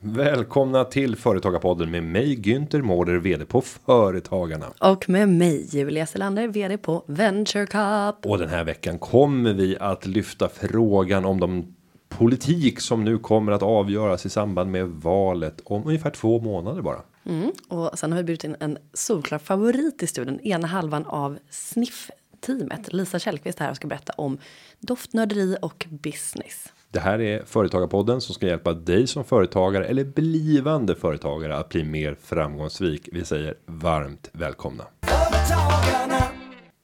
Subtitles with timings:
[0.00, 4.66] Välkomna till Företagarpodden med mig Günther Mårder, vd på Företagarna.
[4.80, 8.26] Och med mig Julia Selander, vd på Venture Cup.
[8.26, 11.74] Och den här veckan kommer vi att lyfta frågan om de
[12.08, 17.02] politik som nu kommer att avgöras i samband med valet om ungefär två månader bara.
[17.24, 17.52] Mm.
[17.68, 22.10] Och sen har vi bjudit in en solklar favorit i studion, ena halvan av Sniff
[22.40, 22.92] teamet.
[22.92, 24.38] Lisa Källqvist här och ska berätta om
[24.80, 26.72] doftnörderi och business.
[26.92, 31.84] Det här är Företagarpodden som ska hjälpa dig som företagare eller blivande företagare att bli
[31.84, 33.08] mer framgångsrik.
[33.12, 34.84] Vi säger varmt välkomna.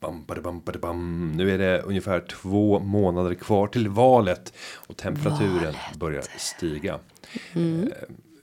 [0.00, 1.32] Bam, bam, bam.
[1.36, 4.52] Nu är det ungefär två månader kvar till valet
[4.86, 6.98] och temperaturen börjar stiga.
[7.54, 7.60] Eh,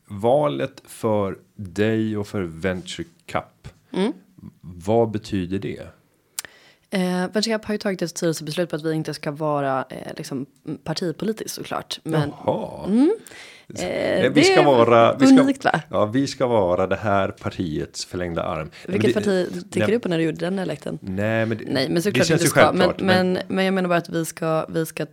[0.06, 3.68] valet för dig och för Venture Cup.
[4.62, 5.88] Vad betyder det?
[6.96, 10.46] Eh, Cup har ju tagit ett styrelsebeslut på att vi inte ska vara eh, liksom,
[10.84, 12.00] partipolitiskt såklart.
[12.04, 12.86] Men Jaha.
[12.88, 15.16] eh, vi det ska vara.
[15.18, 15.82] Vi ska, unikt va?
[15.90, 18.72] Ja, vi ska vara det här partiets förlängda arm.
[18.88, 21.00] Nej, Vilket det- parti tycker du på när du gjorde den elekten?
[21.02, 22.72] Nej, men det, Nej, men det såklart känns inte ju ska.
[22.72, 23.02] Men, självklart.
[23.08, 25.06] men, men, jag menar bara att vi ska, vi ska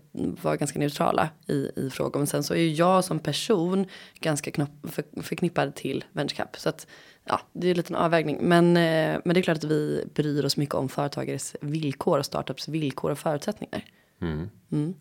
[0.42, 2.20] vara ganska neutrala i, i frågan.
[2.20, 3.86] Men sen så är ju jag som person
[4.20, 6.48] ganska knopp, för, förknippad till Cup.
[6.56, 6.86] Så att
[7.24, 8.38] ja, det är en liten avvägning.
[8.40, 12.26] Men, eh, men det är klart att vi bryr oss mycket om företagares villkor och
[12.26, 13.84] startups villkor och förutsättningar.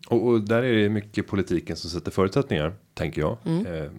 [0.08, 3.36] Och, och där är det mycket politiken som sätter förutsättningar, tänker jag.
[3.44, 3.90] Eh,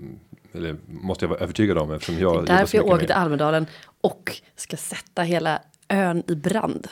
[0.53, 3.15] eller måste jag vara övertygad om eftersom jag jobbar så Därför jag åker med- till
[3.15, 3.65] Almedalen
[4.01, 6.87] och ska sätta hela ön i brand.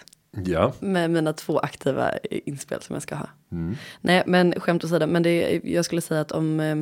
[0.45, 3.29] Ja, Med mina två aktiva inspel som jag ska ha.
[4.01, 5.07] Nej, men skämt åsido.
[5.07, 6.75] Men det, jag skulle säga att om, eh,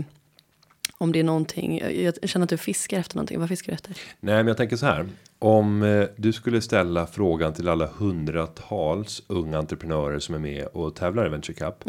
[1.02, 1.81] om det är någonting.
[2.03, 3.39] Jag känner att du fiskar efter någonting.
[3.39, 3.92] Vad fiskar du efter?
[4.19, 5.05] nej, men jag tänker så här.
[5.39, 10.95] Om eh, du skulle ställa frågan till alla hundratals unga entreprenörer som är med och
[10.95, 11.83] tävlar i Venture Cup.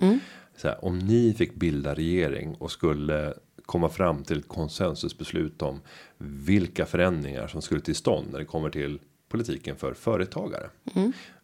[0.56, 3.34] Så här, om ni fick bilda regering och skulle
[3.66, 5.80] komma fram till ett konsensusbeslut om
[6.18, 10.70] vilka förändringar som skulle till stånd när det kommer till politiken för företagare.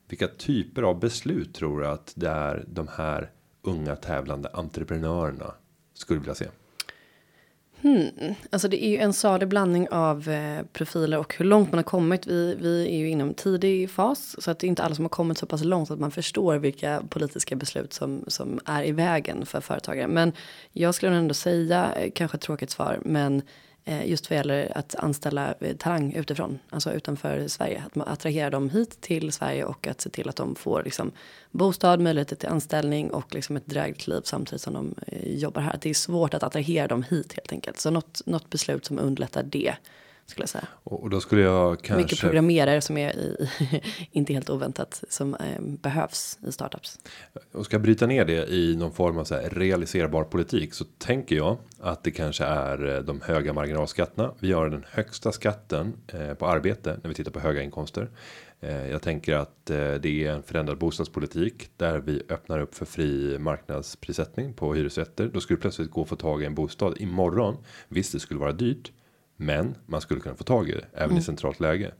[0.08, 3.30] Vilka typer av beslut tror du att det är de här
[3.62, 5.54] unga tävlande entreprenörerna
[5.94, 6.46] skulle vilja se?
[7.82, 8.34] Hmm.
[8.50, 11.82] Alltså det är ju en salig blandning av eh, profiler och hur långt man har
[11.82, 12.26] kommit.
[12.26, 14.36] Vi, vi är ju inom tidig fas.
[14.38, 16.56] Så att det är inte alla som har kommit så pass långt att man förstår
[16.56, 20.08] vilka politiska beslut som, som är i vägen för företagare.
[20.08, 20.32] Men
[20.72, 23.42] jag skulle ändå säga, eh, kanske ett tråkigt svar, men eh,
[23.88, 27.82] Eh, just vad gäller att anställa eh, talang utifrån, alltså utanför Sverige.
[27.86, 31.12] Att man attraherar dem hit till Sverige och att se till att de får liksom,
[31.50, 35.78] bostad, möjligheter till anställning och liksom ett drägligt liv samtidigt som de eh, jobbar här.
[35.80, 37.80] Det är svårt att attrahera dem hit helt enkelt.
[37.80, 39.74] Så något, något beslut som underlättar det
[40.26, 40.68] skulle jag säga.
[40.84, 42.02] Och, och då skulle jag kanske.
[42.02, 43.48] Mycket programmerare som är i,
[44.12, 46.98] inte helt oväntat som eh, behövs i startups.
[47.52, 51.36] och ska bryta ner det i någon form av så här realiserbar politik så tänker
[51.36, 54.32] jag att det kanske är eh, de höga marginalskatterna.
[54.38, 58.10] Vi har den högsta skatten eh, på arbete när vi tittar på höga inkomster.
[58.60, 62.86] Eh, jag tänker att eh, det är en förändrad bostadspolitik där vi öppnar upp för
[62.86, 65.30] fri marknadsprissättning på hyresrätter.
[65.34, 67.56] Då skulle plötsligt gå att få tag i en bostad imorgon.
[67.88, 68.92] Visst, det skulle vara dyrt,
[69.36, 71.92] men man skulle kunna få tag i det även i centralt läge.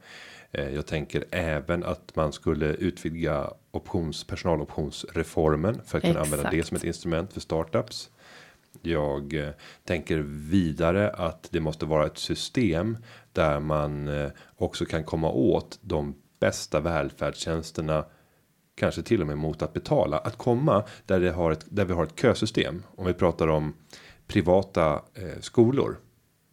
[0.53, 6.57] Eh, Jag tänker även att man skulle utvidga options personaloptionsreformen för att kunna använda det
[6.57, 6.69] Exakt.
[6.69, 8.11] som ett instrument för startups.
[8.83, 9.49] Jag eh,
[9.85, 10.19] tänker
[10.51, 12.99] vidare att det måste vara ett system
[13.33, 18.05] där man eh, också kan komma åt de bästa välfärdstjänsterna
[18.75, 21.93] kanske till och med mot att betala att komma där det har ett där vi
[21.93, 23.75] har ett kösystem om vi pratar om
[24.27, 25.97] privata eh, skolor.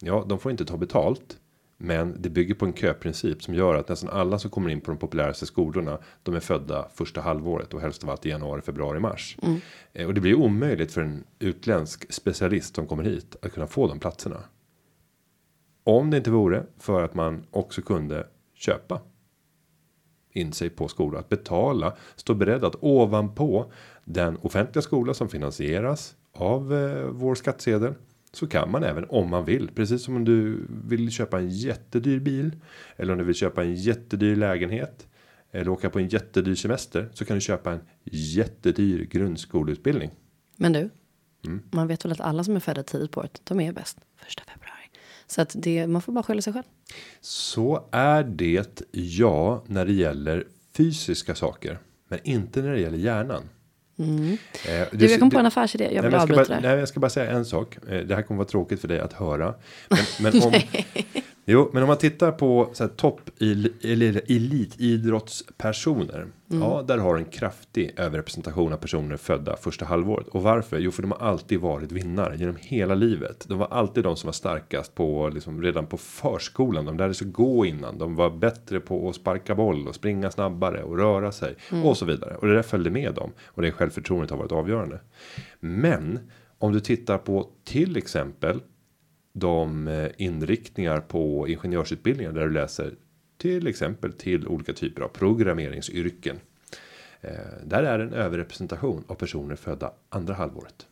[0.06, 1.38] Ja, de får inte ta betalt,
[1.76, 4.90] men det bygger på en köprincip som gör att nästan alla som kommer in på
[4.90, 5.98] de populäraste skolorna.
[6.22, 9.36] De är födda första halvåret och helst av allt i januari, februari, mars.
[9.92, 13.86] Eh, och det blir omöjligt för en utländsk specialist som kommer hit att kunna få
[13.88, 14.40] de platserna.
[15.84, 19.00] Om det inte vore för att man också kunde köpa
[20.32, 23.72] in sig på skola att betala stå beredd att ovanpå
[24.04, 27.94] den offentliga skola som finansieras av eh, vår skattsedel
[28.36, 32.20] så kan man även om man vill precis som om du vill köpa en jättedyr
[32.20, 32.56] bil
[32.96, 35.06] eller om du vill köpa en jättedyr lägenhet
[35.50, 40.10] eller åka på en jättedyr semester så kan du köpa en jättedyr grundskoleutbildning.
[40.56, 40.90] Men du,
[41.46, 41.62] Mm.
[41.70, 44.42] man vet väl att alla som är födda tidigt på året, de är bäst första
[44.44, 44.90] februari.
[45.26, 46.64] Så att det, man får bara skylla sig själv.
[47.20, 50.46] Så är det ja när det gäller
[50.76, 51.78] fysiska saker,
[52.08, 53.42] men inte när det gäller hjärnan.
[53.96, 56.68] Eh, Du, jag kom på en affärsidé, jag Nej, vill ska avbryta bara, det.
[56.68, 57.76] nej, jag ska bara säga en sak.
[57.90, 59.54] Eh, Det här kommer vara tråkigt för dig att höra.
[59.88, 60.52] Men, men om,
[61.46, 63.20] Jo, men om man tittar på så här, topp
[63.82, 66.26] eller elitidrottspersoner.
[66.50, 66.62] Mm.
[66.62, 70.28] Ja, där har en kraftig överrepresentation av personer födda första halvåret.
[70.28, 70.78] Och varför?
[70.78, 73.44] Jo, för de har alltid varit vinnare genom hela livet.
[73.48, 76.84] De var alltid de som var starkast på liksom redan på förskolan.
[76.84, 77.98] De lärde sig gå innan.
[77.98, 81.84] De var bättre på att sparka boll och springa snabbare och röra sig mm.
[81.84, 82.36] och så vidare.
[82.36, 85.00] Och det där följde med dem och det självförtroendet har varit avgörande.
[85.60, 86.18] Men
[86.58, 88.60] om du tittar på till exempel
[89.34, 92.94] de eh, inriktningar på ingenjörsutbildningar där du läser
[93.36, 96.40] till exempel till olika typer av programmeringsyrken.
[97.20, 97.30] Eh,
[97.64, 100.86] där är en överrepresentation av personer födda andra halvåret.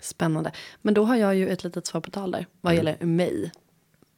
[0.00, 0.52] Spännande,
[0.82, 2.86] men då har jag ju ett litet svar på tal där vad mm.
[2.86, 3.52] gäller mig.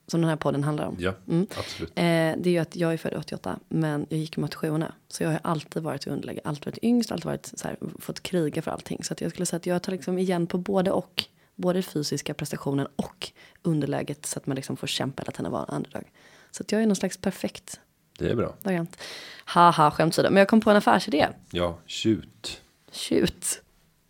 [0.07, 0.97] Som den här podden handlar om.
[0.99, 1.47] Ja, mm.
[1.59, 1.91] absolut.
[1.91, 1.95] Eh,
[2.43, 4.95] det är ju att jag är född 88, men jag gick mot sjuorna.
[5.09, 8.21] Så jag har alltid varit i underläge, alltid varit yngst, alltid varit så här, fått
[8.21, 9.05] kriga för allting.
[9.05, 11.25] Så att jag skulle säga att jag tar liksom igen på både och
[11.59, 13.31] både fysiska prestationen och
[13.63, 16.05] underläget så att man liksom får kämpa hela tiden och vara en underdog.
[16.51, 17.81] Så att jag är någon slags perfekt.
[18.19, 18.55] Det är bra.
[18.63, 18.97] Variant.
[19.45, 20.17] Haha, skämt.
[20.17, 21.29] Men jag kom på en affärsidé.
[21.51, 22.61] Ja, shoot.
[22.93, 23.63] Shoot.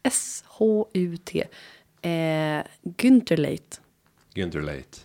[0.02, 1.44] S-H-U-T.
[2.02, 3.80] Eh, Güntherlate.
[4.34, 4.98] Güntherlate.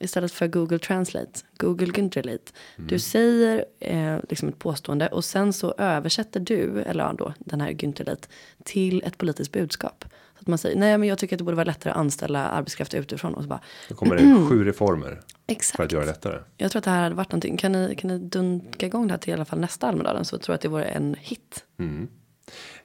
[0.00, 1.40] Istället för Google Translate.
[1.56, 2.52] Google Güntherlate.
[2.76, 2.88] Mm.
[2.88, 7.60] Du säger eh, liksom ett påstående och sen så översätter du, eller ja då, den
[7.60, 8.28] här Güntherlate,
[8.64, 10.04] till ett politiskt budskap
[10.48, 13.34] man säger nej men jag tycker att det borde vara lättare att anställa arbetskraft utifrån.
[13.34, 15.20] Och så bara, Då kommer det sju reformer.
[15.46, 15.76] Exakt.
[15.76, 16.38] För att göra det lättare.
[16.56, 17.56] Jag tror att det här hade varit någonting.
[17.56, 20.38] Kan ni, kan ni dunka igång det här till i alla fall nästa Almedalen så
[20.38, 21.64] tror jag att det vore en hit.
[21.78, 22.08] Mm.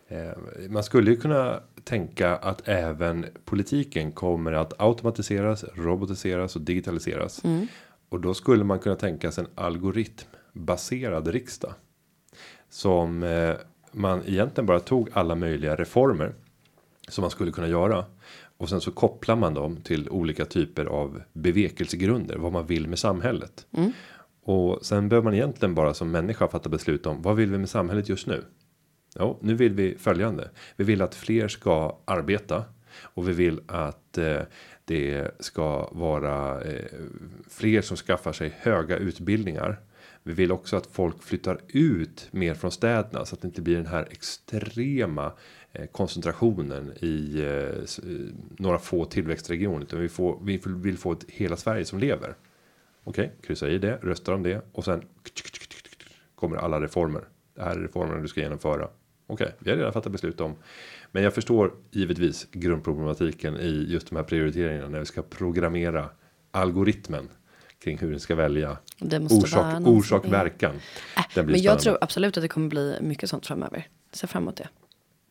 [0.08, 7.44] Eh, man skulle ju kunna tänka att även politiken kommer att automatiseras, robotiseras och digitaliseras.
[7.44, 7.68] Mm.
[8.10, 11.74] Och då skulle man kunna tänka sig en algoritmbaserad riksdag.
[12.70, 13.56] Som eh,
[13.92, 16.34] man egentligen bara tog alla möjliga reformer
[17.08, 18.06] som man skulle kunna göra
[18.58, 23.00] och sen så kopplar man dem till olika typer av bevekelsegrunder vad man vill med
[23.00, 23.68] samhället.
[23.72, 23.92] Mm.
[24.44, 27.70] Och sen behöver man egentligen bara som människa fatta beslut om vad vill vi med
[27.70, 28.44] samhället just nu?
[29.16, 30.50] Ja, nu vill vi följande.
[30.76, 32.64] Vi vill att fler ska arbeta
[33.02, 34.42] och vi vill att eh,
[34.86, 36.86] det ska vara eh,
[37.50, 39.80] fler som skaffar sig höga utbildningar.
[40.24, 43.76] Vi vill också att folk flyttar ut mer från städerna så att det inte blir
[43.76, 45.32] den här extrema
[45.92, 48.04] koncentrationen i eh,
[48.58, 52.36] några få tillväxtregioner utan vi får vi vill få ett hela Sverige som lever.
[53.04, 55.04] Okej, okay, kryssa i det, rösta om det och sen
[56.36, 57.22] kommer alla reformer.
[57.56, 58.88] Det här är reformerna du ska genomföra.
[59.28, 60.56] Okej, okay, vi har redan fattat beslut om.
[61.12, 66.10] Men jag förstår givetvis grundproblematiken i just de här prioriteringarna när vi ska programmera
[66.52, 67.30] algoritmen
[67.80, 68.78] kring hur den ska välja
[69.30, 70.76] orsak, orsak verkan.
[71.18, 73.88] Äh, men jag tror absolut att det kommer bli mycket sånt framöver.
[74.12, 74.68] Ser fram emot det.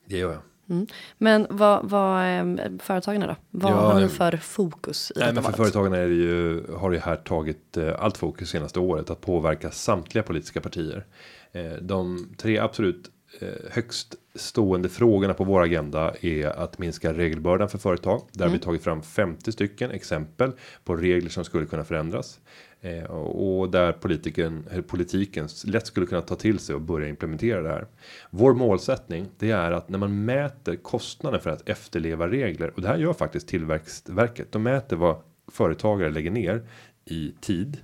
[0.04, 0.42] Det gör jag.
[0.70, 0.86] Mm.
[1.18, 3.36] Men vad, vad är företagen då?
[3.50, 5.12] Vad ja, har ni för fokus?
[5.16, 8.50] I nej, men för företagen är det ju har det här tagit eh, allt fokus
[8.50, 11.06] senaste året att påverka samtliga politiska partier.
[11.52, 13.10] Eh, de tre absolut
[13.40, 18.22] eh, högst stående frågorna på vår agenda är att minska regelbördan för företag.
[18.32, 18.52] Där mm.
[18.52, 20.52] vi tagit fram 50 stycken exempel
[20.84, 22.40] på regler som skulle kunna förändras.
[22.84, 27.68] Eh, och där politiken, politiken lätt skulle kunna ta till sig och börja implementera det
[27.68, 27.86] här.
[28.30, 32.88] Vår målsättning det är att när man mäter kostnaden för att efterleva regler och det
[32.88, 34.52] här gör faktiskt tillväxtverket.
[34.52, 35.16] De mäter vad
[35.48, 36.62] företagare lägger ner
[37.04, 37.78] i tid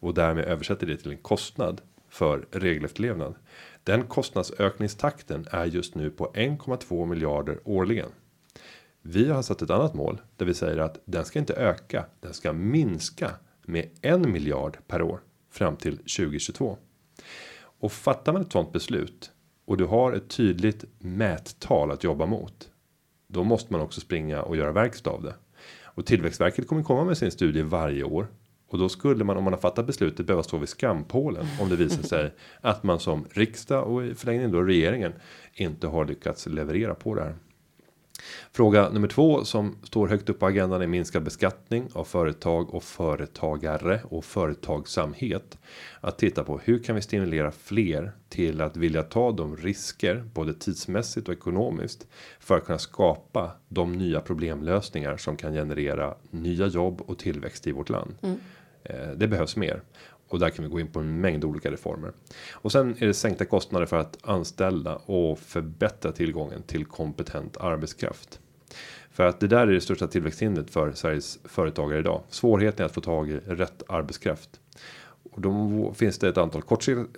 [0.00, 3.34] och därmed översätter det till en kostnad för regelefterlevnad.
[3.84, 8.10] Den kostnadsökningstakten är just nu på 1,2 miljarder årligen.
[9.02, 12.34] Vi har satt ett annat mål där vi säger att den ska inte öka, den
[12.34, 13.30] ska minska
[13.66, 16.78] med en miljard per år fram till 2022.
[17.56, 19.30] Och fattar man ett sånt beslut
[19.64, 22.70] och du har ett tydligt mättal att jobba mot.
[23.26, 25.34] Då måste man också springa och göra verkstad av det.
[25.82, 28.26] Och Tillväxtverket kommer komma med sin studie varje år.
[28.68, 31.76] Och då skulle man om man har fattat beslutet behöva stå vid skampålen om det
[31.76, 35.12] visar sig att man som riksdag och i förlängningen då regeringen
[35.52, 37.34] inte har lyckats leverera på det här.
[38.52, 42.82] Fråga nummer två som står högt upp på agendan är minskad beskattning av företag och
[42.82, 45.58] företagare och företagsamhet.
[46.00, 50.54] Att titta på hur kan vi stimulera fler till att vilja ta de risker både
[50.54, 52.06] tidsmässigt och ekonomiskt
[52.40, 57.72] för att kunna skapa de nya problemlösningar som kan generera nya jobb och tillväxt i
[57.72, 58.14] vårt land.
[58.22, 58.40] Mm.
[58.84, 59.82] Eh, det behövs mer
[60.34, 62.12] och där kan vi gå in på en mängd olika reformer.
[62.52, 68.40] Och sen är det sänkta kostnader för att anställa och förbättra tillgången till kompetent arbetskraft.
[69.10, 72.22] För att det där är det största tillväxthindret för Sveriges företagare idag.
[72.28, 74.60] Svårigheten att få tag i rätt arbetskraft.
[75.32, 76.62] Och då finns det ett antal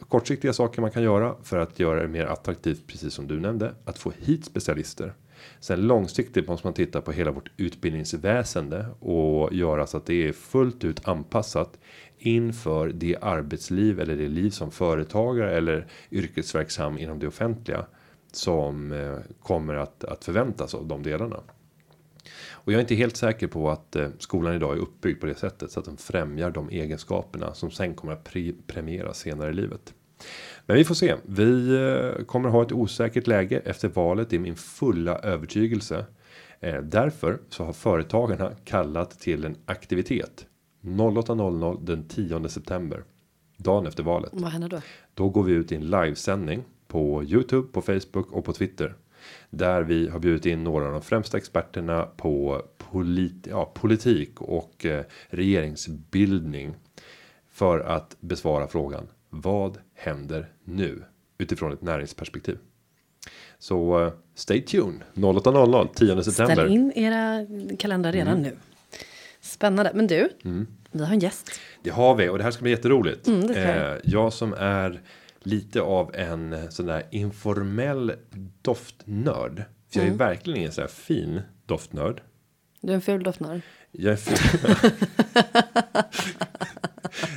[0.08, 3.75] kortsiktiga saker man kan göra för att göra det mer attraktivt, precis som du nämnde,
[3.85, 5.14] att få hit specialister.
[5.61, 10.32] Sen långsiktigt måste man titta på hela vårt utbildningsväsende och göra så att det är
[10.32, 11.78] fullt ut anpassat
[12.26, 17.87] inför det arbetsliv eller det liv som företagare eller yrkesverksam inom det offentliga
[18.33, 21.37] som eh, kommer att, att förväntas av de delarna.
[22.50, 25.35] Och jag är inte helt säker på att eh, skolan idag är uppbyggd på det
[25.35, 29.54] sättet så att den främjar de egenskaperna som sen kommer att pre premieras senare i
[29.54, 29.95] livet.
[30.66, 31.14] Men vi får se.
[31.23, 34.30] Vi eh, kommer ha ett osäkert läge efter valet.
[34.30, 36.04] Det är min fulla övertygelse.
[36.83, 40.47] Därför så har företagarna kallat till en aktivitet
[40.87, 43.05] 08.00 den 10 september.
[43.57, 44.31] Dagen efter valet.
[44.33, 44.81] Vad händer då?
[45.14, 48.95] Då går vi ut i en livesändning på Youtube, på Facebook och på Twitter.
[49.50, 54.87] Där vi har bjudit in några av de främsta experterna på polit ja, politik och
[54.87, 56.75] eh, regeringsbildning.
[57.50, 59.09] För att besvara frågan.
[59.31, 61.02] Vad händer nu?
[61.38, 62.59] Utifrån ett näringsperspektiv.
[63.59, 66.55] Så eh, stay tuned 08.00 10 september.
[66.55, 67.47] Ställ in era
[67.78, 68.43] kalendrar redan Mm.
[68.43, 68.57] nu.
[69.47, 69.91] Spännande.
[69.95, 70.29] Men du,
[70.93, 71.50] vi har en gäst.
[71.83, 73.26] Det har vi och det här ska bli jätteroligt.
[73.29, 75.00] Mm, eh, jag som är
[75.41, 78.12] lite av en sån där informell
[78.62, 79.57] doftnörd.
[79.91, 80.19] För jag är Mm.
[80.19, 82.23] verkligen ingen så här fin doftnörd.
[82.81, 83.61] Du är en ful doftnörd.
[83.93, 84.37] Jag är fin.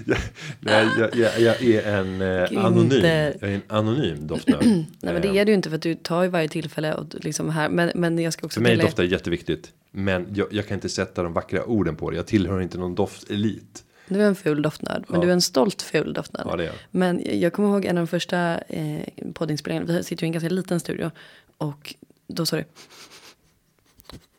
[0.59, 2.83] jag, jag, jag, jag är en eh, anonym.
[2.91, 3.37] inte.
[3.41, 4.63] Jag är en anonym doftnörd.
[4.65, 6.93] Nej men det Eh, är du ju inte för att du tar ju varje tillfälle
[6.93, 7.69] och liksom här.
[7.69, 9.71] Men, men jag ska också För mig tillägga- doftar det jätteviktigt.
[9.91, 12.17] Men jag, jag kan inte sätta de vackra orden på det.
[12.17, 13.83] Jag tillhör inte någon doftelit.
[14.07, 15.03] Du är en ful doftnörd.
[15.07, 15.25] Men Ja.
[15.25, 16.47] du är en stolt ful doftnörd.
[16.49, 16.71] Ja, det är.
[16.91, 18.99] Men jag kommer ihåg en av de första eh,
[19.33, 19.93] poddinspelningarna.
[19.97, 21.11] Vi sitter ju i en ganska liten studio.
[21.57, 21.95] Och
[22.27, 22.65] då sa det.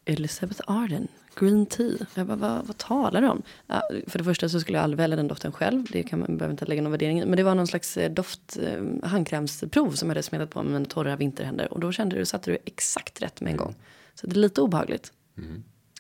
[0.05, 1.09] Elizabeth Arden,
[1.41, 2.07] green tea.
[2.15, 3.43] Jag bara, vad, vad talar du om?
[3.67, 5.85] Ja, för det första så skulle jag aldrig välja den doften själv.
[5.93, 7.27] Det kan man behöver inte lägga någon värdering i.
[7.27, 10.73] Men det var någon slags eh, doft, eh, handkrämsprov som jag hade smetat på med
[10.73, 11.73] mina torra vinterhänder.
[11.73, 13.75] Och då kände du, satte du exakt rätt med en gång.
[14.15, 15.13] Så det är lite obehagligt.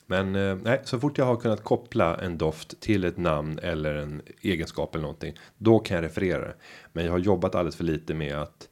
[0.06, 3.94] Men eh, nej, så fort jag har kunnat koppla en doft till ett namn eller
[3.94, 5.34] en egenskap eller någonting.
[5.58, 6.54] Då kan jag referera det.
[6.92, 8.68] Men jag har jobbat alldeles för lite med att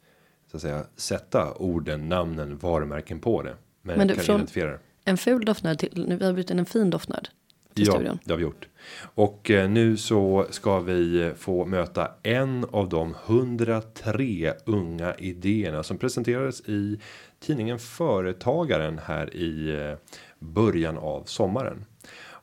[0.50, 3.56] så att säga sätta orden, namnen, varumärken på det.
[3.82, 4.78] Men, Men jag du, kan från- identifiera det.
[5.08, 7.28] En ful doftnörd till, nu vi har bytt in en fin doftnörd.
[7.74, 8.18] Till Ja, studion.
[8.24, 8.68] det har vi gjort.
[9.00, 15.98] Och eh, nu så ska vi få möta en av de 103 unga idéerna som
[15.98, 17.00] presenterades i
[17.40, 19.98] tidningen Företagaren här i eh,
[20.38, 21.84] början av sommaren.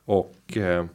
[0.05, 0.85] Och eh,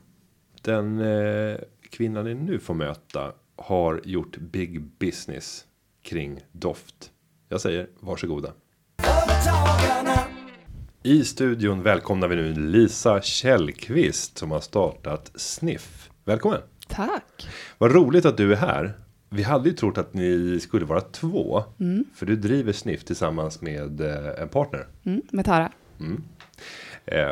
[0.63, 1.57] den eh,
[1.91, 5.65] kvinnan ni nu får möta har gjort big business
[6.03, 7.11] kring doft.
[7.49, 8.53] Jag säger varsågoda.
[11.03, 16.11] I studion välkomnar vi nu Lisa Källqvist som har startat Sniff.
[16.25, 16.61] Välkommen!
[16.89, 17.49] Tack.
[17.79, 18.93] Vad roligt att du är här.
[19.31, 21.65] Vi hade ju trott att ni skulle vara två.
[22.15, 24.87] För du driver Sniff tillsammans med eh, en partner.
[25.05, 25.73] Mm, med Tara.
[26.01, 26.07] Eh,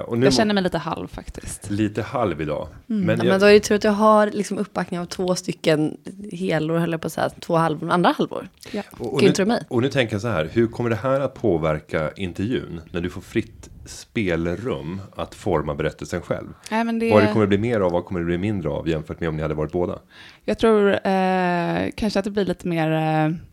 [0.07, 1.71] och nu Jag känner mig lite halv faktiskt.
[1.71, 2.69] lite halv idag.
[2.87, 5.35] Men, Ja, jag, men då är det tur att jag har liksom uppbackning av två
[5.35, 5.97] stycken
[6.33, 8.49] helor, höll jag på att säga, två halvor, andra halvor.
[8.73, 8.83] Ja.
[8.99, 10.51] och, och, nu, och nu tänker jag så här.
[10.53, 12.81] Hur kommer det här att påverka intervjun?
[12.91, 16.49] När du får fritt spelrum att forma berättelsen själv.
[16.71, 19.21] Men det, Vad det kommer bli mer av, vad kommer det bli mindre av jämfört
[19.21, 19.99] med om ni hade varit båda?
[20.45, 22.91] Jag tror eh, kanske att det blir lite mer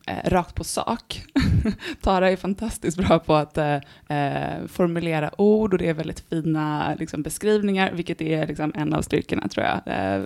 [0.08, 1.24] eh, rakt på sak.
[2.02, 3.76] Tara är fantastiskt bra på att eh,
[4.08, 9.02] eh, formulera ord och det är väldigt fina liksom, beskrivningar, vilket är liksom, en av
[9.02, 10.24] styrkorna tror jag, eh,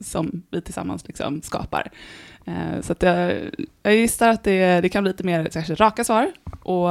[0.00, 1.90] som vi tillsammans liksom, skapar.
[2.44, 3.40] Eh, så att jag,
[3.82, 6.88] jag gissar att det, det kan bli lite mer kanske, raka svar och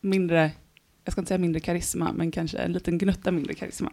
[0.00, 0.50] mindre,
[1.08, 3.92] jag ska inte säga mindre karisma, men kanske en liten gnutta mindre karisma.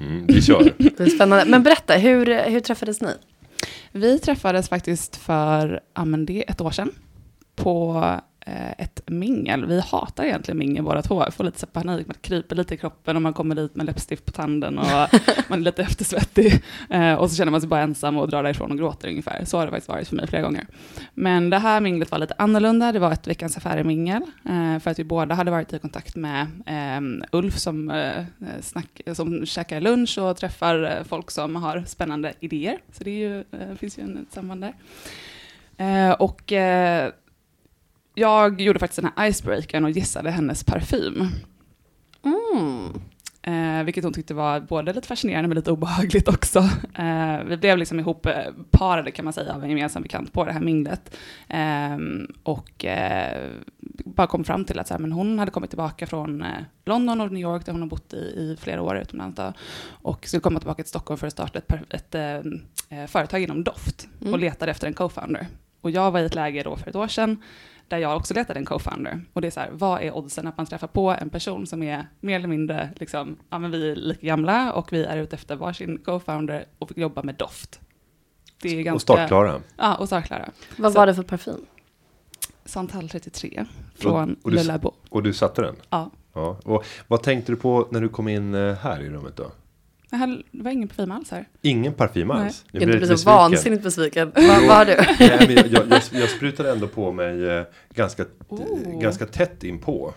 [0.00, 0.74] Mm, vi kör.
[0.78, 1.44] Det är spännande.
[1.44, 3.14] Men berätta, hur, hur träffades ni?
[3.92, 6.92] Vi träffades faktiskt för ja, men det är ett år sedan
[7.54, 8.04] på
[8.78, 9.66] ett mingel.
[9.66, 11.22] Vi hatar egentligen mingel båda två.
[11.24, 14.24] Jag får lite panik, man kryper lite i kroppen och man kommer dit med läppstift
[14.24, 14.86] på tanden och
[15.48, 16.62] man är lite eftersvettig.
[16.90, 19.44] Eh, och så känner man sig bara ensam och drar därifrån och gråter ungefär.
[19.44, 20.66] Så har det faktiskt varit för mig flera gånger.
[21.14, 22.92] Men det här minglet var lite annorlunda.
[22.92, 24.22] Det var ett Veckans Affärer-mingel.
[24.44, 28.24] Eh, för att vi båda hade varit i kontakt med eh, Ulf som, eh,
[28.60, 32.78] snack, som käkar lunch och träffar eh, folk som har spännande idéer.
[32.92, 34.74] Så det ju, eh, finns ju en, ett samband där.
[35.76, 37.12] Eh, och eh,
[38.14, 41.28] jag gjorde faktiskt den här icebreakern och gissade hennes parfym.
[42.24, 43.00] Mm.
[43.42, 46.58] Eh, vilket hon tyckte var både lite fascinerande men lite obehagligt också.
[46.94, 48.34] Eh, vi blev liksom ihop eh,
[48.70, 51.16] parade kan man säga av en gemensam bekant på det här minglet.
[51.48, 51.98] Eh,
[52.42, 52.84] och
[54.04, 56.48] bara kom fram till att så här, men hon hade kommit tillbaka från eh,
[56.84, 59.36] London och New York där hon har bott i, i flera år utomlands.
[59.36, 59.52] Då,
[59.90, 64.06] och skulle komma tillbaka till Stockholm för att starta ett, ett eh, företag inom doft
[64.20, 64.32] Mm.
[64.32, 65.46] och letade efter en co-founder.
[65.80, 67.42] Och jag var i ett läge då för ett år sedan
[67.90, 69.20] där jag också letade en co-founder.
[69.32, 71.82] Och det är så här, vad är oddsen att man träffar på en person som
[71.82, 75.36] är mer eller mindre, liksom, ja men vi är lika gamla och vi är ute
[75.36, 77.80] efter varsin co-founder och vill jobba med doft.
[78.62, 79.60] Det är ganska, Och startklara.
[79.76, 80.50] Ja, och startklara.
[80.76, 81.60] Vad Så- var det för parfym?
[82.64, 84.92] Santal 33 från och du- Le Labo.
[85.08, 85.76] Och du satte den?
[85.90, 86.10] Ja.
[86.32, 86.56] Ja.
[86.64, 89.50] Och vad tänkte du på när du kom in eh, här i rummet då?
[90.10, 91.48] Det, här, det var ingen parfym alls här.
[91.62, 92.64] Ingen parfym alls?
[92.72, 93.34] Nu Jag blir så besviken.
[93.34, 94.32] vansinnigt besviken.
[94.34, 94.96] vad, har du?
[95.20, 97.62] Nej, men jag, jag, jag, sprutade ändå på mig eh,
[97.94, 99.00] ganska, Oh.
[99.00, 100.14] ganska tätt inpå.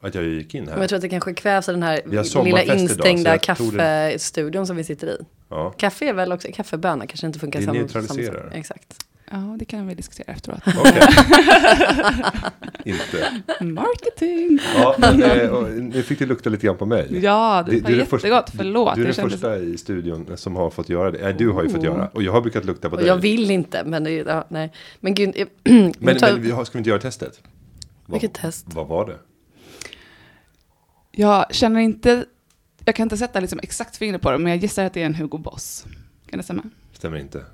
[0.00, 0.80] Att jag gick in Men här.
[0.80, 4.76] jag tror att det kanske kvävs av den här lilla idag, instängda det- kaffestudion som
[4.76, 5.16] vi sitter i.
[5.48, 5.70] Ja.
[5.70, 8.40] Kaffe är väl också, kaffebönor kanske inte funkar Det samma neutraliserar.
[8.40, 8.52] samma.
[8.54, 8.94] Exakt.
[9.30, 10.60] Ja, det kan vi diskutera efteråt.
[10.78, 11.02] Okej.
[12.84, 13.42] Inte.
[13.64, 14.58] Marketing!
[14.76, 17.18] Ja, men nu fick det lukta lite grann på mig.
[17.22, 18.50] Ja, det, var du jättegott.
[18.56, 18.94] Förlåt.
[18.94, 21.18] Du är den kändes- första i studion som har fått göra det.
[21.22, 22.08] Nej, du har ju fått göra.
[22.08, 23.08] Och jag har brukat lukta på Och dig.
[23.08, 24.72] jag vill inte, men det ja, nej.
[25.00, 27.40] Men gud, jag, Men, men, ta, men vi har, ska vi inte göra testet?
[28.06, 28.66] Vad, Vilket test?
[28.74, 29.16] Vad var det?
[31.12, 32.24] Jag känner inte...
[32.84, 35.06] Jag kan inte sätta liksom exakt fingret på det, men jag gissar att det är
[35.06, 35.84] en Hugo Boss.
[36.30, 36.62] Kan det stämma?
[36.92, 37.44] Stämmer inte.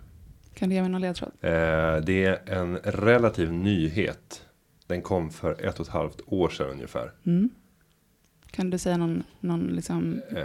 [0.65, 1.31] Kan du ge mig någon ledtråd?
[1.41, 1.51] Eh,
[2.05, 4.43] det är en relativ nyhet.
[4.87, 7.13] Den kom för ett och ett halvt år sedan ungefär.
[7.27, 7.51] Mm.
[8.51, 10.21] Kan du säga någon, någon liksom...
[10.37, 10.45] Eh,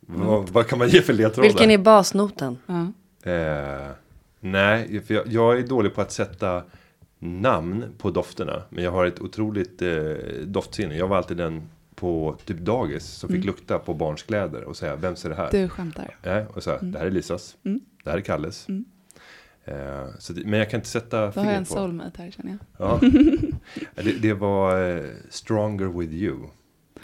[0.00, 1.48] vad, vad kan man ge för ledtrådar?
[1.48, 2.58] vilken är basnoten?
[2.66, 2.92] Ja.
[3.30, 3.90] Eh,
[4.40, 6.62] nej, för jag, jag är dålig på att sätta
[7.18, 8.62] namn på dofterna.
[8.68, 10.96] Men jag har ett otroligt eh, doftsinne.
[10.96, 11.62] Jag var alltid den
[11.94, 13.46] på typ dagis som fick Mm.
[13.46, 15.48] lukta på barns kläder och säga vems är det här?
[15.50, 16.16] Du skämtar.
[16.22, 17.56] Nej, och säga det här är Lisas.
[17.64, 17.80] Mm.
[18.04, 18.68] Det här är Kalles.
[18.68, 18.84] Mm.
[19.66, 21.74] Eh, så det, men jag kan inte sätta Då har jag en fingret på.
[21.74, 22.88] soulmate här känner jag.
[22.88, 23.00] Ja.
[24.02, 26.36] det, det var eh, Stronger with you.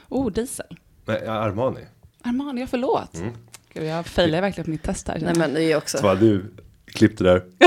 [0.09, 0.67] Oh, diesel.
[1.05, 1.81] Nej, Armani.
[2.23, 3.15] Armani, ja förlåt.
[3.17, 3.33] Mm.
[3.75, 5.19] Gud, jag failar verkligen på mitt test här.
[5.21, 5.99] Nej men det är också.
[5.99, 6.45] Så du
[6.87, 7.43] klippte där.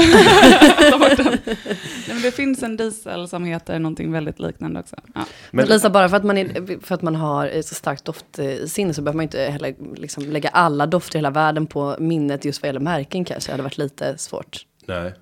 [2.07, 4.95] Nej, men det finns en diesel som heter någonting väldigt liknande också.
[5.05, 5.11] Ja.
[5.15, 8.05] Men Men, Lisa, bara för att man, är, för att man har ett så starkt
[8.05, 12.45] doftsinne så behöver man inte heller liksom lägga alla dofter i hela världen på minnet
[12.45, 13.49] just vad gäller märken kanske.
[13.49, 14.65] Det hade varit lite svårt.
[14.87, 15.13] Nej.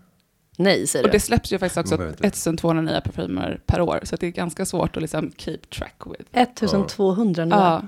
[0.58, 1.14] Nej, säger Och du.
[1.14, 2.28] det släpps ju faktiskt också behöver inte.
[2.28, 4.00] 1200 nya parfymer per år.
[4.04, 6.30] Så det är ganska svårt att liksom keep track with.
[6.32, 7.56] 1200 nya.
[7.56, 7.82] Ja,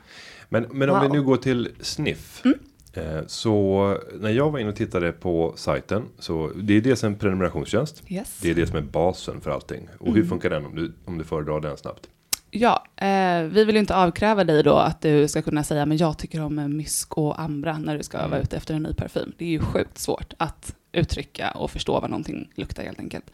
[0.50, 1.12] Men, men om Wow.
[1.12, 2.42] vi nu går till Sniff.
[2.46, 2.60] Mm.
[2.94, 6.04] Eh, så när jag var inne och tittade på sajten.
[6.20, 8.04] Så det är dels en prenumerationstjänst.
[8.08, 8.40] yes.
[8.42, 9.88] Det är det som är basen för allting.
[10.00, 10.30] Och hur Mm.
[10.30, 12.08] funkar den om du, om du föredrar den snabbt?
[12.52, 15.98] Ja, eh, vi vill ju inte avkräva dig då att du ska kunna säga men
[15.98, 18.32] jag tycker om mysk och ambra när du ska Mm.
[18.32, 19.32] vara ute efter en ny parfym.
[19.38, 23.32] Det är ju sjukt svårt att uttrycka och förstå vad någonting luktar helt enkelt.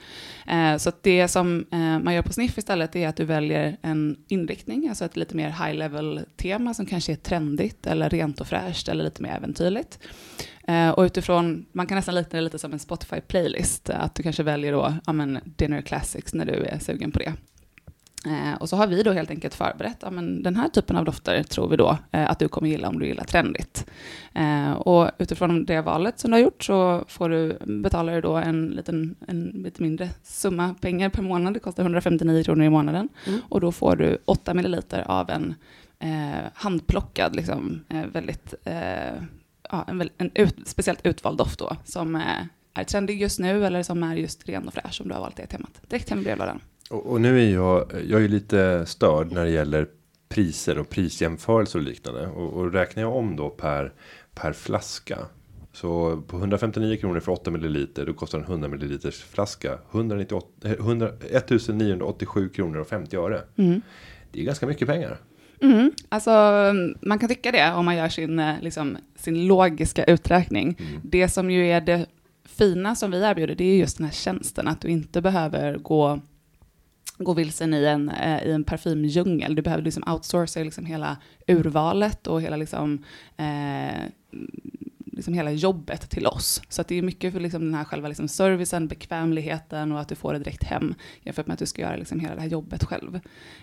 [0.47, 3.77] Eh, så att det som eh, man gör på Sniff istället är att du väljer
[3.81, 8.41] en inriktning, alltså ett lite mer high level tema som kanske är trendigt eller rent
[8.41, 9.99] och fräscht eller lite mer äventyrligt.
[10.67, 14.23] Eh, och utifrån, man kan nästan likna det lite som en Spotify playlist, att du
[14.23, 17.33] kanske väljer då, ja men dinner classics när du är sugen på det.
[18.25, 21.05] Eh, och så har vi då helt enkelt förberett, ja, men den här typen av
[21.05, 23.85] dofter tror vi då eh, att du kommer gilla om du gillar trendigt.
[24.33, 28.35] Eh, och utifrån det valet som du har gjort så får du, betalar du då
[28.35, 33.09] en, liten, en lite mindre summa pengar per månad, det kostar 159 kronor i månaden.
[33.27, 33.39] Mm.
[33.49, 35.55] Och då får du 8 milliliter av en
[35.99, 39.13] eh, handplockad, liksom, eh, väldigt, eh,
[39.69, 44.03] ja, en, en ut, speciellt utvald doft då, som är trendig just nu eller som
[44.03, 45.81] är just ren och fräsch om du har valt det temat.
[45.89, 46.61] Direkt hem i brevlådan.
[46.89, 49.87] Och, och nu är jag, jag är lite störd när det gäller
[50.29, 52.27] priser och prisjämförelser och liknande.
[52.27, 53.93] Och, och räknar jag om då per,
[54.33, 55.17] per flaska.
[55.73, 60.71] Så på 159 kronor för 8 milliliter då kostar en 100 milliliters flaska 198, eh,
[60.71, 63.41] 100, 1987 kronor och 50 öre.
[63.55, 63.81] Mm.
[64.31, 65.17] Det är ganska mycket pengar.
[65.61, 65.91] Mm.
[66.09, 66.31] Alltså,
[67.01, 70.77] man kan tycka det om man gör sin, eh, liksom, sin logiska uträkning.
[70.79, 71.01] Mm.
[71.03, 72.05] Det som ju är det
[72.45, 76.19] fina som vi erbjuder, det är just den här tjänsten, att du inte behöver gå,
[77.19, 79.55] gå vilsen i en, eh, i en parfymdjungel.
[79.55, 83.03] Du behöver liksom outsourca liksom hela urvalet och hela, liksom,
[83.37, 84.03] eh,
[85.19, 86.61] liksom hela jobbet till oss.
[86.69, 90.09] Så att det är mycket för liksom den här själva liksom servicen, bekvämligheten och att
[90.09, 92.47] du får det direkt hem jämfört med att du ska göra liksom hela det här
[92.47, 93.15] jobbet själv.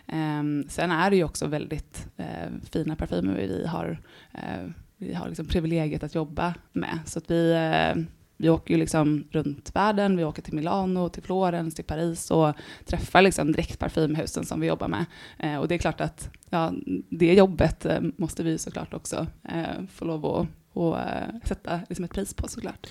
[0.07, 3.99] Eh, sen är det ju också väldigt eh, fina parfymer vi har,
[4.33, 6.99] eh, vi har liksom privilegiet att jobba med.
[7.07, 8.03] Så att vi, eh,
[8.37, 12.53] vi åker ju liksom runt världen, vi åker till Milano, till Florens, till Paris och
[12.85, 15.05] träffar liksom direkt parfymhusen som vi jobbar med.
[15.39, 16.73] Eh, och det är klart att ja,
[17.11, 22.05] det jobbet eh, måste vi såklart också eh, få lov att och, eh, sätta liksom
[22.05, 22.87] ett pris på såklart.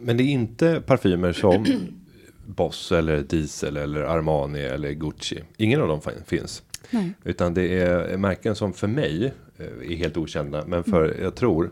[0.00, 1.66] Men det är inte parfymer som
[2.46, 5.42] Boss eller Diesel eller Armani eller Gucci.
[5.56, 6.62] Ingen av dem fin- finns.
[6.90, 7.12] Nej.
[7.24, 10.64] Utan det är märken som för mig eh, är helt okända.
[10.66, 11.70] Men för, jag tror,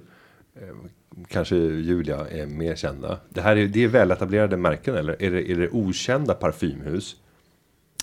[1.29, 3.19] kanske Julia är mer kända.
[3.29, 7.17] Det här är, det är väletablerade märken eller är det, är det okända parfymhus?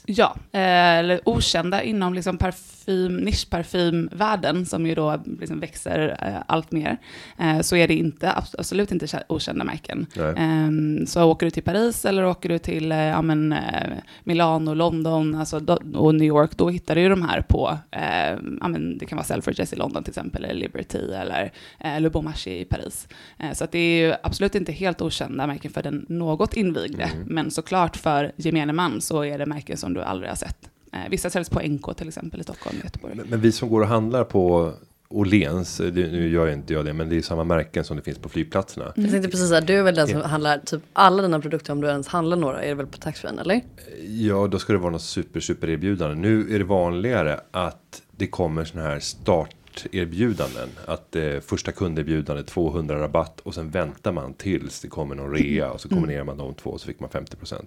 [0.06, 0.60] Ja, eh,
[0.97, 6.98] eller okända inom liksom parf parfym, nischparfymvärlden som ju då liksom växer eh, allt mer,
[7.39, 10.06] eh, så är det inte, absolut inte kä- okända märken.
[10.38, 13.93] Eh, så åker du till Paris eller åker du till eh, ja, men, eh,
[14.24, 18.38] Milano, London alltså, då, och New York, då hittar du ju de här på, eh,
[18.62, 22.10] ja, men, det kan vara Selfridges i London till exempel, eller Liberty eller eh, Le
[22.10, 23.08] Bon Marché i Paris.
[23.54, 27.28] Så att det är ju absolut inte helt okända märken för den något invigde, Mm.
[27.28, 30.69] men såklart för gemene man så är det märken som du aldrig har sett.
[30.96, 33.16] Eh, vissa säljs på NK till exempel i Stockholm och Göteborg.
[33.16, 34.74] Men, men vi som går och handlar på
[35.10, 38.04] Åhléns, det- nu gör jag inte jag det, men det är samma märken som det
[38.04, 38.86] finns på flygplatserna.
[38.96, 41.82] Jag tänkte precis säga, du är väl den som handlar typ alla dina produkter om
[41.82, 43.62] du ens handlar några är det väl på taxfree eller?
[44.08, 46.16] Ja, då ska det vara något super, super erbjudande.
[46.16, 50.70] Nu är det vanligare att det kommer såna här starterbjudanden.
[50.86, 55.72] Att eh, första kunderbjudande 200 rabatt och sen väntar man tills det kommer någon rea
[55.72, 57.66] och så kombinerar man de två och så fick man 50%.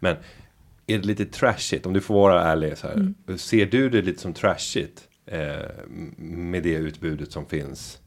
[0.00, 0.16] Men
[0.88, 3.36] är det lite trashigt, om du får vara ärlig så här.
[3.36, 5.66] Ser du det lite som trashigt eh,
[6.18, 7.98] med det utbudet som finns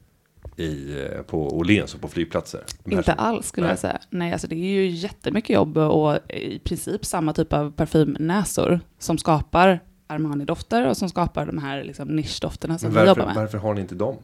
[0.57, 2.61] i, eh, på Åhléns och på flygplatser?
[2.85, 3.71] Inte alls skulle Nej.
[3.71, 3.99] jag säga.
[4.09, 9.17] Nej, alltså det är ju jättemycket jobb och i princip samma typ av parfymnäsor som
[9.17, 13.41] skapar Armani-dofter och som skapar de här liksom nischdofterna som Men vi varför, jobbar med.
[13.43, 14.15] varför har ni inte dem?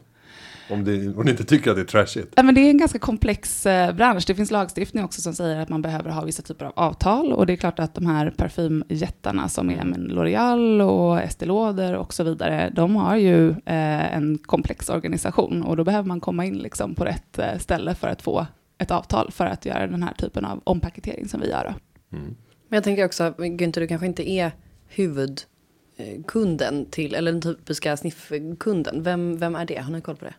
[0.69, 2.33] Om, det, om ni inte tycker att det är trashigt.
[2.35, 4.23] Ja, men det är en ganska komplex eh, bransch.
[4.27, 7.33] Det finns lagstiftning också som säger att man behöver ha vissa typer av avtal.
[7.33, 11.95] Och det är klart att de här parfymjättarna som är men, L'Oreal och Estée Lauder
[11.95, 15.63] och så vidare, de har ju eh, en komplex organisation.
[15.63, 18.91] Och då behöver man komma in liksom på rätt eh, ställe för att få ett
[18.91, 21.75] avtal för att göra den här typen av ompaketering som vi gör.
[22.13, 22.35] Mm.
[22.69, 24.51] Men jag tänker också, Günther, du kanske inte är
[24.87, 29.03] huvudkunden till, eller den typiska sniffkunden.
[29.03, 29.77] Vem, vem är det?
[29.77, 30.33] Har ni koll på det?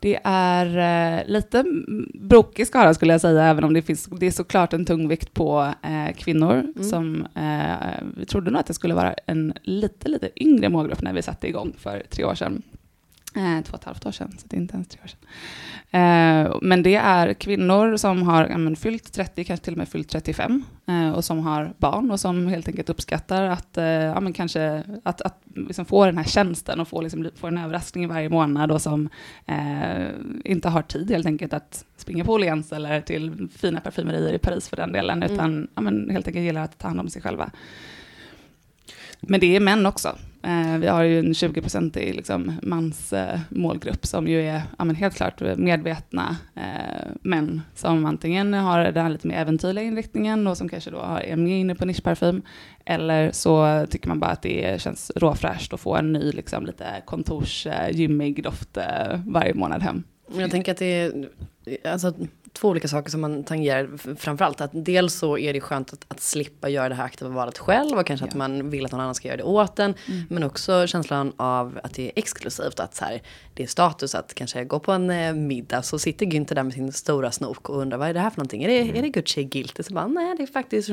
[0.00, 0.66] Det är
[1.18, 4.72] eh, lite mm, brokig skara skulle jag säga, även om det, finns, det är såklart
[4.72, 6.82] en tungvikt på eh, kvinnor.
[6.82, 11.12] Som, eh, vi trodde nog att det skulle vara en lite, lite yngre målgrupp när
[11.12, 12.62] vi satte igång för tre år sedan.
[13.36, 15.20] Eh, två och ett halvt år sedan, så det är inte ens tre år sedan.
[15.90, 19.88] Eh, men det är kvinnor som har ja, men, fyllt 30, kanske till och med
[19.88, 24.20] fyllt 35, eh, och som har barn och som helt enkelt uppskattar att, eh, ja,
[24.20, 28.08] men kanske, att, att liksom få den här tjänsten och få, liksom, få en överraskning
[28.08, 29.08] varje månad och som
[29.46, 30.08] eh,
[30.44, 34.68] inte har tid helt enkelt att springa på Åhléns eller till fina parfymerier i Paris
[34.68, 35.34] för den delen, Mm.
[35.34, 37.50] utan ja, men, helt enkelt gillar att ta hand om sig själva.
[39.20, 40.16] Men det är män också.
[40.46, 44.96] Eh, vi har ju en 20-procentig liksom, mans eh, målgrupp som ju är ja, men
[44.96, 50.56] helt klart medvetna eh, män som antingen har den här lite mer äventyrliga inriktningen och
[50.56, 52.42] som kanske då är mer inne på nischparfym
[52.84, 56.86] eller så tycker man bara att det känns råfräscht att få en ny liksom, lite
[57.04, 60.02] kontorsgymmig eh, doft eh, varje månad hem.
[60.38, 61.28] Jag tänker att det är
[61.84, 62.14] alltså,
[62.56, 64.60] två olika saker som man tangerar framförallt.
[64.60, 67.98] Att dels så är det skönt att, att slippa göra det här aktiva valet själv
[67.98, 68.38] och kanske att Ja.
[68.38, 69.94] man vill att någon annan ska göra det åt en.
[70.28, 73.22] Men också känslan av att det är exklusivt, att så här,
[73.54, 76.72] det är status att kanske gå på en eh, middag så sitter Günther där med
[76.72, 78.64] sin stora snok och undrar vad är det här för någonting?
[78.64, 79.82] Är det, är det Gucci Guilty?
[79.82, 80.90] Så bara nej det är faktiskt,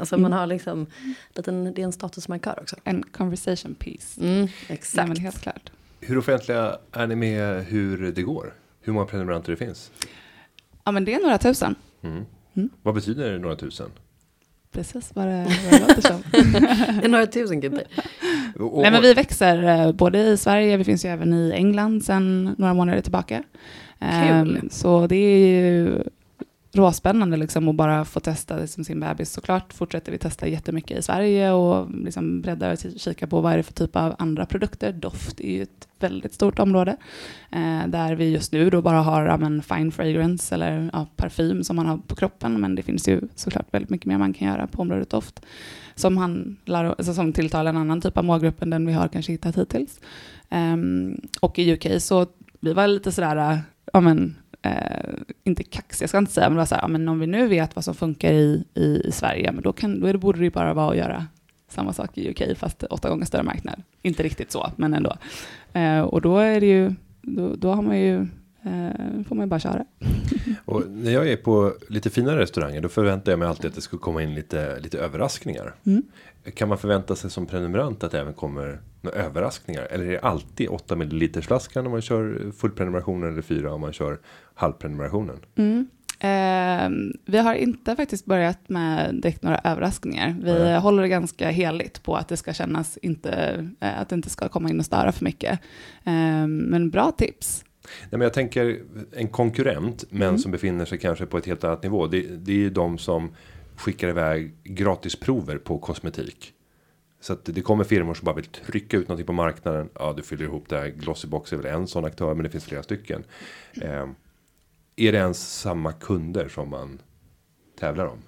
[0.00, 0.86] alltså man har liksom,
[1.34, 2.76] liten, det är en statusmarkör också.
[2.84, 4.20] En conversation piece.
[4.20, 5.08] Mm, Nej, exakt.
[5.08, 5.70] men helt klart.
[6.00, 8.54] Hur offentliga är ni med hur det går?
[8.80, 9.90] Hur många prenumeranter det finns?
[10.84, 11.74] Ja, men det är några tusen.
[12.02, 12.24] Mm.
[12.56, 12.68] Mm.
[12.82, 13.90] Vad betyder några tusen?
[14.72, 16.22] Precis vad det, vad det låter som.
[17.00, 17.80] Det är några tusen.
[18.58, 22.04] Och, Nej, men vi växer eh, både i Sverige, vi finns ju även i England
[22.04, 23.42] sedan några månader tillbaka.
[23.98, 24.08] Kul.
[24.08, 26.02] Ehm, Så det är ju
[26.76, 29.32] råspännande liksom att bara få testa liksom sin bebis.
[29.32, 33.56] Såklart fortsätter vi testa jättemycket i Sverige och liksom breddar och kika på vad är
[33.56, 34.92] det för typ av andra produkter.
[34.92, 36.96] Doft är ju ett väldigt stort område.
[37.50, 41.64] Eh, där vi just nu då bara har ja, men fine fragrance eller ja, parfym
[41.64, 42.60] som man har på kroppen.
[42.60, 45.40] Men det finns ju såklart väldigt mycket mer man kan göra på området doft.
[45.94, 49.32] Som, handlar, alltså som tilltalar en annan typ av målgrupp än den vi har kanske
[49.32, 50.00] hittat hittills.
[50.50, 52.26] Ehm, och i UK så
[52.60, 56.66] vi var lite sådär, ja men, eh, inte kaxiga ska inte säga, men det var
[56.66, 59.52] så här, ja, men om vi nu vet vad som funkar i, i, i Sverige,
[59.52, 61.26] men då, kan, då är det, borde det ju bara vara att göra
[61.68, 63.82] samma sak i UK, fast åtta gånger större marknad.
[64.02, 65.16] Inte riktigt så, men ändå.
[65.72, 68.20] Eh, och då är det ju, då, då har man ju,
[68.62, 69.84] eh, får man ju bara köra.
[70.64, 73.80] och när jag är på lite finare restauranger då förväntar jag mig alltid att det
[73.80, 75.74] ska komma in lite, lite överraskningar.
[75.86, 76.02] Mm.
[76.54, 79.88] Kan man förvänta sig som prenumerant att det även kommer några överraskningar?
[79.90, 83.92] Eller är det alltid 8 ml flaskan om man kör fullprenumerationen eller 4 om man
[83.92, 84.18] kör
[84.54, 85.36] halvprenumerationen?
[85.56, 85.86] Mm.
[86.18, 86.90] Eh,
[87.24, 90.36] vi har inte faktiskt börjat med direkt några överraskningar.
[90.42, 90.78] Vi Nej.
[90.78, 93.30] håller ganska heligt på att det ska kännas inte,
[93.80, 95.60] eh, att det inte ska komma in och störa för mycket.
[96.04, 97.63] Eh, men bra tips.
[97.84, 100.38] Nej, men jag tänker en konkurrent men Mm.
[100.38, 102.06] som befinner sig kanske på ett helt annat nivå.
[102.06, 103.34] Det, det är ju de som
[103.76, 106.52] skickar iväg gratisprover på kosmetik.
[107.20, 109.88] Så att det kommer firmor som bara vill trycka ut någonting på marknaden.
[109.94, 110.88] Ja, du fyller ihop det här.
[110.88, 113.24] Glossybox är väl en sån aktör, men det finns flera stycken.
[113.82, 114.06] Eh,
[114.96, 116.98] är det ens samma kunder som man
[117.80, 118.18] tävlar om?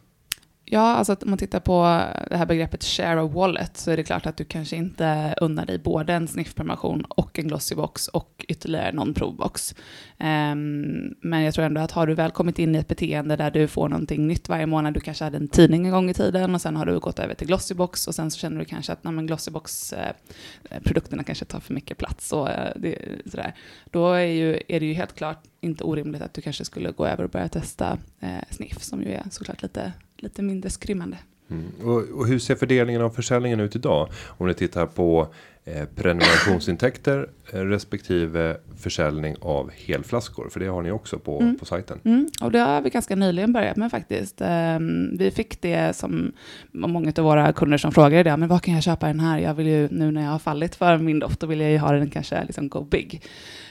[0.68, 1.83] Ja, alltså om man tittar på
[2.31, 5.66] det här begreppet share of wallet så är det klart att du kanske inte unnar
[5.66, 9.74] dig både en sniff-prenumeration och en glossybox och ytterligare någon provbox.
[10.18, 13.50] Um, men jag tror ändå att har du väl kommit in i ett beteende där
[13.50, 16.55] du får någonting nytt varje månad, du kanske hade en tidning en gång i tiden
[16.55, 19.02] och sen har du gått över till glossybox och sen så känner du kanske att
[19.02, 22.98] glossybox-produkterna eh, kanske tar för mycket plats och eh, det,
[23.31, 23.55] sådär.
[23.90, 27.07] Då är, ju, är det ju helt klart inte orimligt att du kanske skulle gå
[27.07, 31.18] över och börja testa eh, sniff som ju är såklart lite lite mindre skrymmande.
[31.50, 31.64] Mm.
[31.83, 34.09] Och, och, hur ser fördelningen av försäljningen ut idag?
[34.26, 35.29] Om ni tittar på
[35.66, 40.48] eh, prenumerationsintäkter eh, respektive försäljning av helflaskor.
[40.48, 41.59] För det har ni också på, mm.
[41.59, 42.00] på sajten.
[42.05, 42.29] Mm.
[42.40, 44.40] Och det har vi ganska nyligen börjat med faktiskt.
[44.40, 44.79] Eh,
[45.12, 46.33] vi fick det som
[46.72, 48.37] många av våra kunder som frågade det.
[48.37, 49.38] Men vad kan jag köpa den här?
[49.38, 51.79] Jag vill ju nu när jag har fallit för min doft, då vill jag ju
[51.79, 53.22] ha den kanske liksom go big.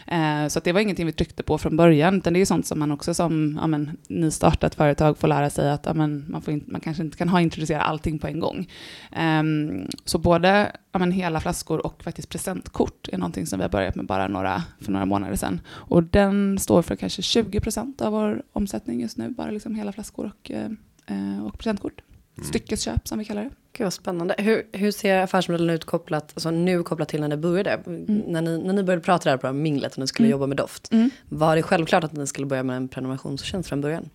[0.08, 2.80] Eh, så det var ingenting vi tryckte på från början, utan det är sånt som
[2.80, 6.54] man också som ja, men, nystartat företag får lära sig att ja, men, man, får
[6.54, 8.68] in, man kanske inte kan ha introducera allting på en gång.
[9.12, 9.44] Eh,
[10.06, 13.96] så både ja, men, hela flaskor och faktiskt presentkort är någonting som vi har börjat
[13.96, 15.62] med bara några, för några månader sedan.
[15.68, 19.92] Och den står för kanske 20 procent av vår omsättning just nu, bara liksom hela
[19.92, 22.02] flaskor och, eh, och presentkort.
[22.38, 22.48] Mm.
[22.48, 23.50] Styckesköp som vi kallar det.
[23.78, 24.36] Gud vad spännande.
[24.38, 27.72] Hur, hur ser affärsmodellen ut kopplat, alltså nu kopplat till när det började?
[27.72, 28.24] Mm.
[28.28, 30.32] När, ni, när ni började prata där på minglet och ni skulle mm.
[30.32, 30.92] jobba med doft.
[30.92, 31.10] Mm.
[31.30, 34.10] Var det självklart att ni skulle börja med en prenumerationstjänst från början?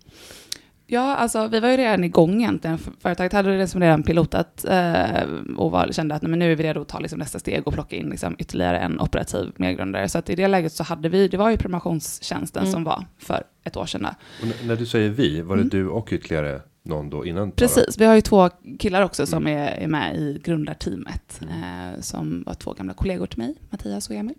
[0.93, 2.79] Ja, alltså vi var ju redan igång egentligen.
[2.79, 5.23] Företaget hade liksom redan pilotat eh,
[5.57, 7.67] och var, kände att nej, men nu är vi redo att ta liksom, nästa steg
[7.67, 10.09] och plocka in liksom, ytterligare en operativ medgrundare.
[10.09, 12.73] Så att i det läget så hade vi, det var ju prenumerationstjänsten mm.
[12.73, 14.07] som var för ett år sedan.
[14.43, 15.69] Och när du säger vi, var det mm.
[15.69, 17.51] du och ytterligare någon då innan?
[17.51, 19.59] Precis, vi har ju två killar också som mm.
[19.59, 21.41] är, är med i grundarteamet.
[21.43, 21.95] Mm.
[21.95, 24.37] Eh, som var två gamla kollegor till mig, Mattias och Emil.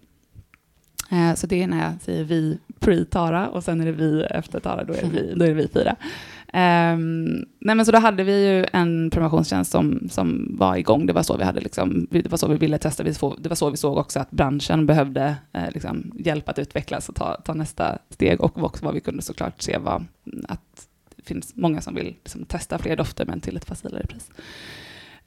[1.12, 4.60] Eh, så det är när jag säger vi pre-Tara och sen är det vi efter
[4.60, 5.96] Tara, då är det vi, då är det vi fyra.
[6.54, 11.06] Um, nej men så då hade vi ju en promotionstjänst som, som var igång.
[11.06, 13.04] Det var så vi hade liksom, det var så vi ville testa.
[13.04, 17.16] Det var så vi såg också att branschen behövde eh, liksom, hjälp att utvecklas och
[17.16, 18.42] ta, ta nästa steg.
[18.42, 20.06] Och också vad vi kunde såklart se var
[20.48, 24.32] att det finns många som vill liksom, testa fler dofter men till ett facilare pris.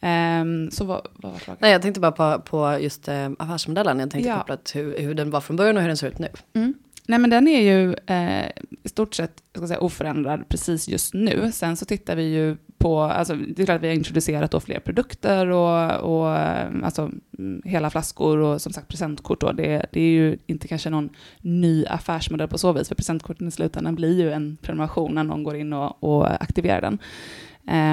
[0.01, 1.59] Um, så vad, vad var frågan?
[1.61, 3.99] Nej, jag tänkte bara på, på just eh, affärsmodellen.
[3.99, 4.39] Jag tänkte ja.
[4.39, 6.29] kopplat hur, hur den var från början och hur den ser ut nu.
[6.55, 6.75] Mm.
[7.09, 8.51] Nej, men den är ju eh,
[8.83, 11.51] i stort sett ska säga, oförändrad precis just nu.
[11.53, 14.61] Sen så tittar vi ju på, alltså, det är klart att vi har introducerat då
[14.61, 19.41] fler produkter och, och eh, alltså, mm, hela flaskor och som sagt presentkort.
[19.41, 19.53] Då.
[19.53, 23.51] Det, det är ju inte kanske någon ny affärsmodell på så vis, för presentkorten i
[23.51, 26.99] slutändan blir ju en prenumeration när någon går in och, och aktiverar den.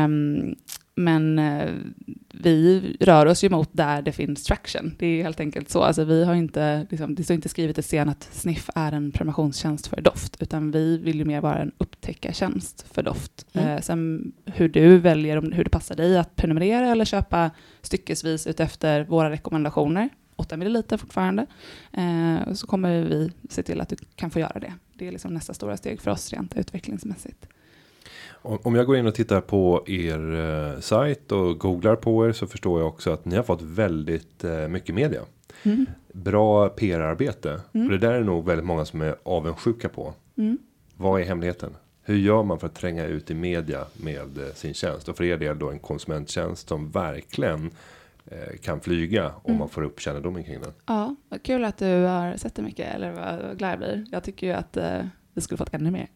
[0.06, 0.56] Um,
[0.96, 1.70] men eh,
[2.34, 4.96] vi rör oss ju mot där det finns traction.
[5.00, 5.84] Det är helt enkelt så.
[5.84, 9.12] Alltså vi har inte, liksom, det står inte skrivet i scen att Sniff är en
[9.12, 13.46] prenumerationstjänst för doft, utan vi vill ju mer vara en upptäckartjänst för doft.
[13.54, 13.68] Mm.
[13.68, 17.52] Eh, sen hur du väljer, om, hur det passar dig att prenumerera eller köpa
[17.82, 21.46] styckesvis utefter våra rekommendationer, 8 ml fortfarande,
[21.94, 24.74] eh, så kommer vi se till att du kan få göra det.
[24.94, 27.48] Det är liksom nästa stora steg för oss rent utvecklingsmässigt.
[28.42, 32.48] Om jag går in och tittar på er eh, sajt och googlar på er så
[32.48, 35.22] förstår jag också att ni har fått väldigt eh, mycket media.
[35.64, 35.86] Mm.
[36.14, 37.62] Bra PR-arbete.
[37.74, 37.88] Mm.
[37.88, 40.14] Och det där är nog väldigt många som är avundsjuka på.
[40.38, 40.58] Mm.
[40.96, 41.76] Vad är hemligheten?
[42.04, 45.10] Hur gör man för att tränga ut i media med eh, sin tjänst?
[45.10, 47.72] Och för er del då en konsumenttjänst som verkligen
[48.26, 49.60] eh, kan flyga om mm.
[49.60, 50.74] man får upp kännedomen kring den.
[50.86, 54.06] Ja, vad kul att du har sett det mycket, eller vad glad jag blir.
[54.12, 55.02] Jag tycker ju att eh,
[55.34, 56.08] vi skulle fått ännu mer.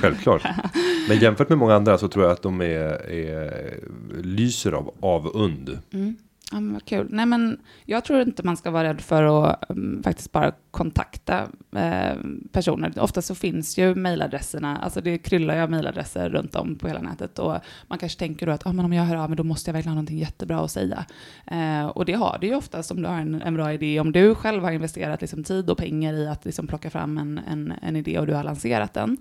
[0.00, 0.42] Självklart.
[1.08, 3.80] Men jämfört med många andra så tror jag att de är, är
[4.22, 5.78] lyser av avund.
[5.92, 6.16] Mm.
[6.52, 7.06] Ja, men vad kul.
[7.10, 11.48] Nej, men jag tror inte man ska vara rädd för att um, faktiskt bara kontakta
[11.76, 12.16] eh,
[12.52, 12.92] personer.
[12.98, 17.00] Ofta så finns ju mejladresserna, alltså det kryllar ju av mejladresser runt om på hela
[17.00, 19.44] nätet och man kanske tänker då att ah, men om jag hör av mig då
[19.44, 21.04] måste jag verkligen ha någonting jättebra att säga.
[21.46, 24.00] Eh, och det har du ju oftast om du har en, en bra idé.
[24.00, 27.38] Om du själv har investerat liksom, tid och pengar i att liksom, plocka fram en,
[27.38, 29.16] en, en idé och du har lanserat den,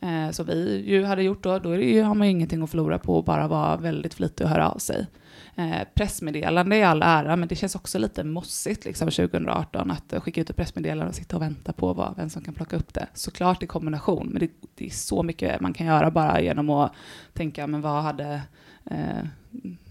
[0.00, 2.62] eh, så vi ju hade gjort då, då är det ju, har man ju ingenting
[2.62, 5.06] att förlora på att bara vara väldigt flitig och höra av sig.
[5.56, 10.40] Eh, pressmeddelande i all ära, men det känns också lite mossigt liksom 2018 att skicka
[10.40, 13.06] ut ett pressmeddelande och sitta och vänta på vad, vem som kan plocka upp det.
[13.14, 16.92] Såklart i kombination, men det, det är så mycket man kan göra bara genom att
[17.32, 18.42] tänka, men vad hade
[18.90, 19.26] eh,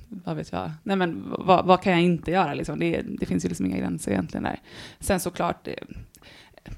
[0.09, 2.79] vad vet jag, nej men vad, vad kan jag inte göra liksom?
[2.79, 4.59] Det, det, finns ju liksom inga gränser egentligen där.
[4.99, 5.75] Sen såklart, det,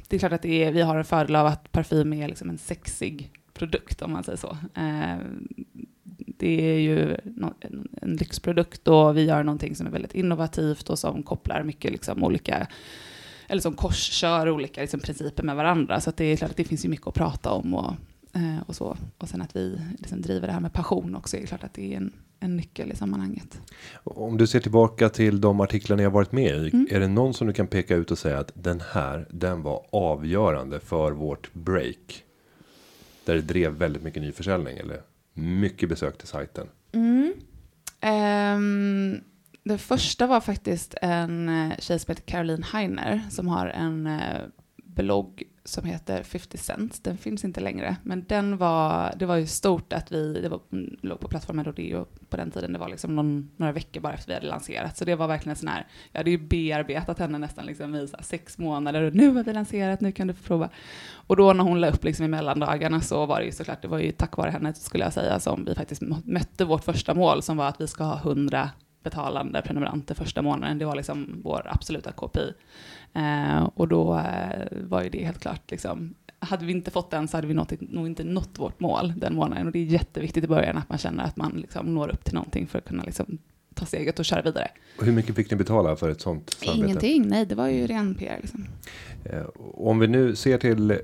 [0.08, 2.50] det är klart att det är, vi har en fördel av att parfym är liksom
[2.50, 4.58] en sexig produkt om man säger så.
[4.76, 5.18] Eh,
[6.38, 7.18] det är ju
[8.02, 12.24] en lyxprodukt och vi gör någonting som är väldigt innovativt och som kopplar mycket liksom
[12.24, 12.68] olika
[13.54, 16.02] eller som korskör olika liksom, principer med varandra.
[16.02, 17.94] Så det är klart att det finns ju mycket att prata om och,
[18.34, 18.98] eh, och så.
[19.18, 21.74] Och sen att vi liksom driver det här med passion också, är det klart att
[21.74, 23.62] det är en, en nyckel i sammanhanget.
[24.04, 26.70] Om du ser tillbaka till de artiklar ni har varit med i.
[26.74, 26.88] Mm.
[26.92, 29.86] Är det någon som du kan peka ut och säga att den här, den var
[29.92, 32.24] avgörande för vårt break?
[33.26, 35.02] Där det drev väldigt mycket nyförsäljning eller
[35.34, 36.68] mycket besök till sajten.
[36.92, 37.34] Mm.
[38.02, 39.22] Ehm,
[39.64, 44.42] det första var faktiskt en eh, tjej som heter Caroline Heiner som har en eh,
[44.96, 47.04] blogg som heter 50 Cent.
[47.04, 50.60] Den finns inte längre, men den var, det var ju stort att vi, det var,
[50.72, 54.14] mm, låg på plattformen Rodeo på den tiden, det var liksom någon, några veckor bara
[54.14, 57.38] efter vi hade lanserat, så det var verkligen sån här, jag hade ju bearbetat henne
[57.38, 60.44] nästan liksom i så sex månader, och nu har vi lanserat, nu kan du få
[60.44, 60.70] prova.
[61.28, 63.88] Och då när hon la upp liksom i mellandagarna så var det ju såklart, det
[63.88, 67.42] var ju tack vare henne skulle jag säga, som vi faktiskt mötte vårt första mål,
[67.42, 68.70] som var att vi ska ha 100
[69.04, 70.78] betalande prenumeranter första månaden.
[70.78, 72.54] Det var liksom vår absoluta KPI.
[73.14, 77.28] Eh, och då eh, var ju det helt klart, liksom, hade vi inte fått den
[77.28, 79.66] så hade vi nått, nog inte nått vårt mål den månaden.
[79.68, 82.34] Och det är jätteviktigt i början att man känner att man liksom når upp till
[82.34, 83.38] någonting för att kunna liksom
[83.76, 84.68] ta steget och köra vidare.
[85.00, 86.86] Och hur mycket fick ni betala för ett sånt samarbete?
[86.86, 88.38] Ingenting, nej det var ju ren PR.
[88.42, 88.66] Liksom.
[89.26, 91.00] Eh, Om vi nu ser till,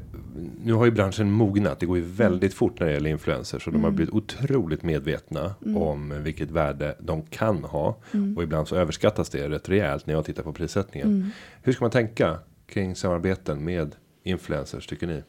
[0.63, 3.63] nu har ju branschen mognat, det går ju väldigt fort när det gäller influencers.
[3.63, 3.95] Så de har Mm.
[3.95, 5.77] blivit otroligt medvetna Mm.
[5.81, 7.97] om vilket värde de kan ha.
[8.11, 8.37] Mm.
[8.37, 11.07] Och ibland så överskattas det rätt rejält när jag tittar på prissättningen.
[11.07, 11.29] Mm.
[11.61, 15.23] Hur ska man tänka kring samarbeten med influencers tycker ni?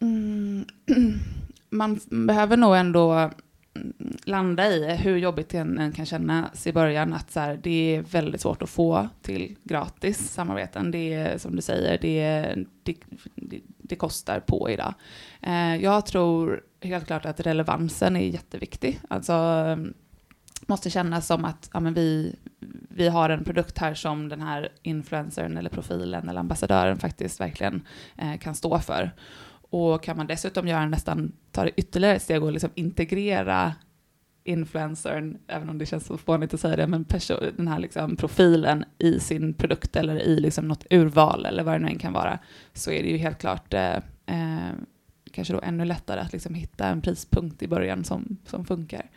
[0.00, 0.64] Mm.
[1.70, 3.30] Man behöver nog ändå mm,
[4.24, 8.02] landa i hur jobbigt det än kan kännas i början att så här, det är
[8.02, 10.90] väldigt svårt att få till gratis samarbeten.
[10.90, 12.96] Det är som du säger, det, det,
[13.34, 14.94] det, det kostar på idag.
[15.40, 19.00] Eh, jag tror helt klart att relevansen är jätteviktig.
[19.08, 19.34] Alltså
[20.66, 22.36] måste kännas som att ja, men vi,
[22.88, 27.86] vi har en produkt här som den här influencern eller profilen eller ambassadören faktiskt verkligen
[28.16, 29.10] eh, kan stå för.
[29.72, 33.74] Och kan man dessutom göra nästan, ta det ytterligare ett steg och liksom integrera
[34.44, 37.06] influencern, även om det känns så fånigt att säga det, men
[37.56, 41.78] den här liksom profilen i sin produkt eller i liksom något urval eller vad det
[41.78, 42.38] nu än kan vara,
[42.72, 44.72] så är det ju helt klart eh, eh,
[45.30, 49.10] kanske då ännu lättare att liksom hitta en prispunkt i början som, som funkar.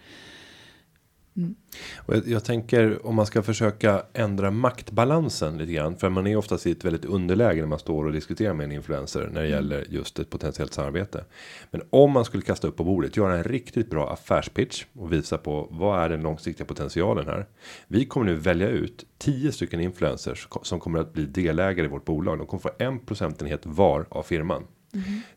[1.38, 1.56] Mm.
[1.98, 5.96] Och jag, jag tänker om man ska försöka ändra maktbalansen lite grann.
[5.98, 8.72] För man är oftast i ett väldigt underläge när man står och diskuterar med en
[8.72, 9.30] influencer.
[9.34, 9.52] När det Mm.
[9.52, 11.26] gäller just ett potentiellt samarbete.
[11.72, 13.18] Men om man skulle kasta upp på bordet.
[13.18, 14.86] Göra en riktigt bra affärspitch.
[14.94, 17.46] Och visa på vad är den långsiktiga potentialen här.
[17.88, 20.48] Vi kommer nu välja ut 10 stycken influencers.
[20.62, 22.38] Som kommer att bli delägare i vårt bolag.
[22.38, 24.64] De kommer få en procentenhet var av firman.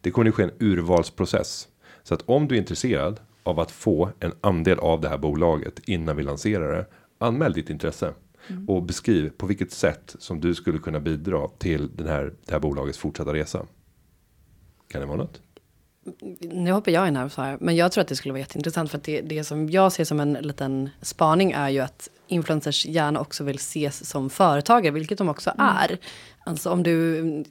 [0.00, 1.68] Det kommer att ske en urvalsprocess.
[2.02, 5.88] Så att om du är intresserad av att få en andel av det här bolaget
[5.88, 6.86] innan vi lanserar det.
[7.18, 8.12] Anmäl ditt intresse.
[8.66, 12.60] Och beskriv på vilket sätt som du skulle kunna bidra till den här, det här
[12.60, 13.66] bolagets fortsatta resa.
[14.88, 15.40] Kan det vara något?
[16.40, 18.40] Nu hoppar jag in här och så här, men jag tror att det skulle vara
[18.40, 22.08] jätteintressant för att det, det som jag ser som en liten spaning är ju att
[22.26, 25.98] influencers gärna också vill ses som företagare, vilket de också är.
[26.44, 27.44] Alltså om du mm,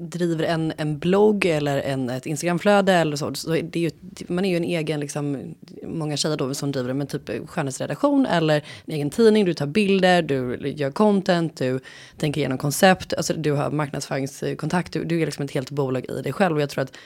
[0.00, 3.90] driver en, en blogg eller en, ett Instagramflöde eller så, så är det är ju,
[4.28, 8.64] man är ju en egen, liksom, många tjejer då som driver en typ skönhetsredaktion eller
[8.84, 11.80] en egen tidning, du tar bilder, du gör content, du
[12.16, 16.22] tänker igenom koncept, alltså du har marknadsföringskontakt, du, du är liksom ett helt bolag i
[16.22, 16.96] dig själv och jag tror att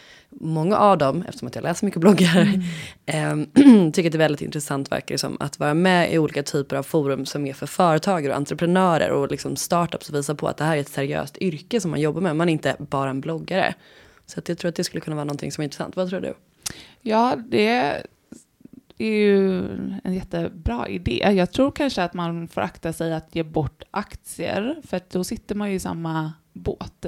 [0.40, 2.52] många av dem, eftersom att jag läser mycket bloggar,
[3.06, 3.46] ehm,
[3.92, 6.76] tycker att det är väldigt intressant verkar det som att vara med i olika typer
[6.76, 10.56] av forum som är för företagare och entreprenörer och liksom startups och visa på att
[10.56, 13.20] det här är ett seriöst yrke som man jobbar med, man är inte bara en
[13.20, 13.74] bloggare.
[14.26, 15.96] Så att jag tror att det skulle kunna vara någonting som är intressant.
[15.96, 16.34] Vad tror du?
[17.00, 17.68] Ja, det
[18.98, 19.58] är ju
[20.04, 21.32] en jättebra idé.
[21.36, 25.54] Jag tror kanske att man får akta sig att ge bort aktier, för då sitter
[25.54, 27.06] man ju i samma båt.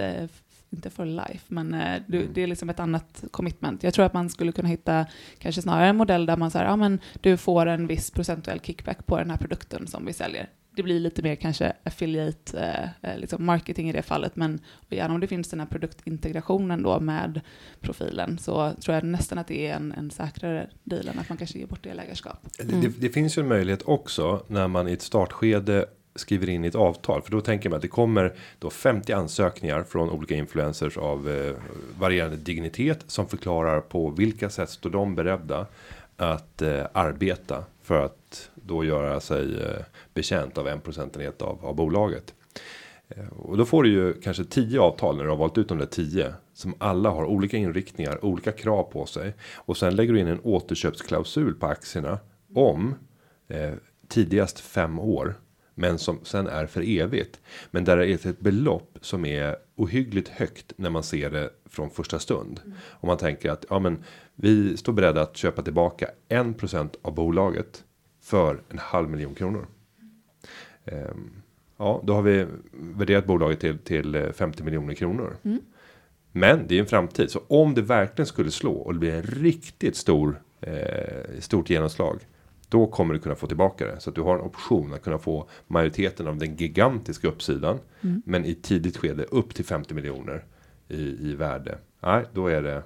[0.70, 3.83] Inte för life, men eh, du, det är liksom ett annat commitment.
[3.83, 5.07] Jag tror att man skulle kunna hitta
[5.38, 9.07] kanske snarare en modell där man säger, ja men du får en viss procentuell kickback
[9.07, 10.48] på den här produkten som vi säljer.
[10.76, 15.14] Det blir lite mer kanske affiliate eh, eh, liksom marketing i det fallet, men gärna
[15.14, 17.40] om det finns den här produktintegrationen då med
[17.80, 21.38] profilen så tror jag nästan att det är en, en säkrare deal än att man
[21.38, 21.82] kanske ger bort.
[21.82, 25.86] Det, det, det finns ju en möjlighet också när man i ett startskede
[26.16, 27.22] skriver in i ett avtal.
[27.22, 31.54] För då tänker man att det kommer då 50 ansökningar från olika influencers av eh,
[31.98, 35.66] varierande dignitet som förklarar på vilka sätt står de beredda
[36.16, 39.82] att eh, arbeta för att då göra sig eh,
[40.14, 42.34] betjänt av en procentenhet av, av bolaget.
[43.08, 45.78] Eh, Och då får du ju kanske 10 avtal när du har valt ut de
[45.78, 50.20] där 10 som alla har olika inriktningar, olika krav på sig och sen lägger du
[50.20, 52.18] in en återköpsklausul på aktierna
[52.54, 52.94] om
[53.48, 53.72] eh,
[54.08, 55.34] tidigast fem år.
[55.79, 57.41] Men som sen är för evigt.
[57.70, 61.91] Men där är det ett belopp som är ohyggligt högt när man ser det från
[61.91, 62.61] första stund.
[62.64, 62.77] Mm.
[62.91, 64.05] Om man tänker att ja, men
[64.35, 67.85] vi står beredda att köpa tillbaka 1% av bolaget
[68.22, 69.66] för en halv miljon kronor.
[70.85, 71.43] Um,
[71.77, 75.37] ja, då har vi värderat bolaget till till 50 miljoner kronor.
[75.43, 75.61] Mm.
[76.33, 79.22] Men det är en framtid så om det verkligen skulle slå och det blir en
[79.22, 82.20] riktigt stor eh, stort genomslag
[82.68, 85.18] då kommer du kunna få tillbaka det så att du har en option att kunna
[85.18, 87.78] få majoriteten av den gigantiska uppsidan.
[88.00, 88.22] Mm.
[88.26, 90.44] Men i tidigt skede upp till 50 miljoner
[90.88, 91.78] i, i värde.
[92.00, 92.82] Nej, då är det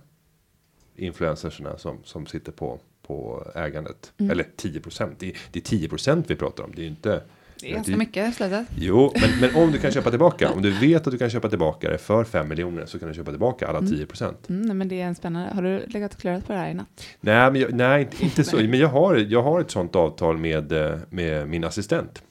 [0.96, 4.30] influencersna som som sitter på på ägandet mm.
[4.30, 4.80] eller 10
[5.18, 6.72] Det, det är 10% vi pratar om.
[6.76, 7.22] Det är inte
[7.60, 8.66] det är ganska mycket slutet.
[8.76, 10.50] Jo, men, men om du kan köpa tillbaka.
[10.50, 13.14] Om du vet att du kan köpa tillbaka det för 5 miljoner så kan du
[13.14, 14.48] köpa tillbaka alla 10 procent.
[14.48, 14.62] Mm.
[14.62, 15.54] Mm, men det är en spännande.
[15.54, 17.06] Har du legat och klurat på det här i natt?
[17.20, 18.56] Nej, men jag, nej inte så.
[18.56, 22.22] Men jag har, jag har ett sånt avtal med, eh, med min assistent.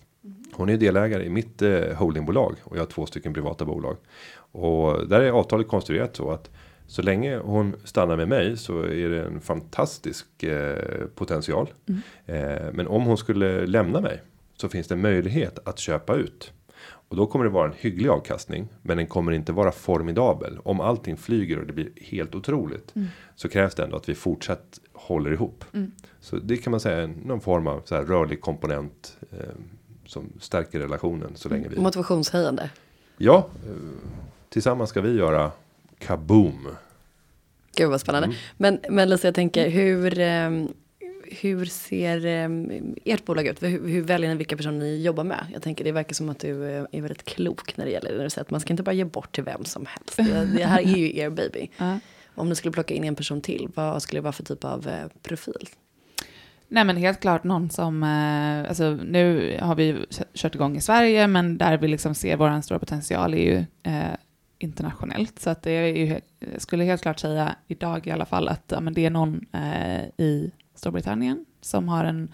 [0.52, 3.98] Hon är delägare i mitt eh, holdingbolag och jag har två stycken privata bolag.
[4.52, 6.50] Och där är avtalet konstruerat så att
[6.88, 11.70] så länge hon stannar med mig så är det en fantastisk eh, potential.
[11.88, 12.02] Mm.
[12.26, 14.22] Eh, men om hon skulle lämna mig
[14.62, 16.54] så finns det möjlighet att köpa ut.
[17.10, 20.60] Och då kommer det vara en hygglig avkastning, men den kommer inte vara formidabel.
[20.64, 23.08] Om allting flyger och det blir helt otroligt mm.
[23.36, 25.66] så krävs det ändå att vi fortsatt håller ihop.
[25.74, 25.92] Mm.
[26.20, 29.38] Så det kan man säga är någon form av så här rörlig komponent eh,
[30.06, 31.80] som stärker relationen så länge vi.
[31.80, 32.70] Motivationshöjande.
[33.18, 33.74] Ja, eh,
[34.50, 35.52] tillsammans ska vi göra
[36.00, 36.68] kaboom.
[37.76, 38.26] Gud vad spännande.
[38.26, 38.38] Mm.
[38.58, 40.50] Men, men Lisa, jag tänker hur eh,
[41.42, 43.64] hur ser um, ert bolag ut?
[43.64, 45.46] Hur, hur väljer ni vilka personer ni jobbar med?
[45.54, 48.38] Jag tänker det verkar som att du är väldigt klok när det gäller det.
[48.38, 50.18] Att man ska inte bara ge bort till vem som helst.
[50.18, 51.70] Det, det här är ju er baby.
[51.82, 51.96] Uh.
[52.36, 54.88] Om ni skulle plocka in en person till, vad skulle det vara för typ av
[54.88, 55.70] uh, profil?
[56.68, 61.28] Nej men helt klart någon som, uh, alltså nu har vi kört igång i Sverige
[61.28, 63.66] men där vi liksom ser vår stora potential är ju
[64.60, 65.40] internationellt.
[65.40, 68.64] Så att det är ju, jag skulle helt klart säga idag i alla fall att
[68.68, 69.46] ja, men det är någon
[70.18, 72.34] i Storbritannien som har en,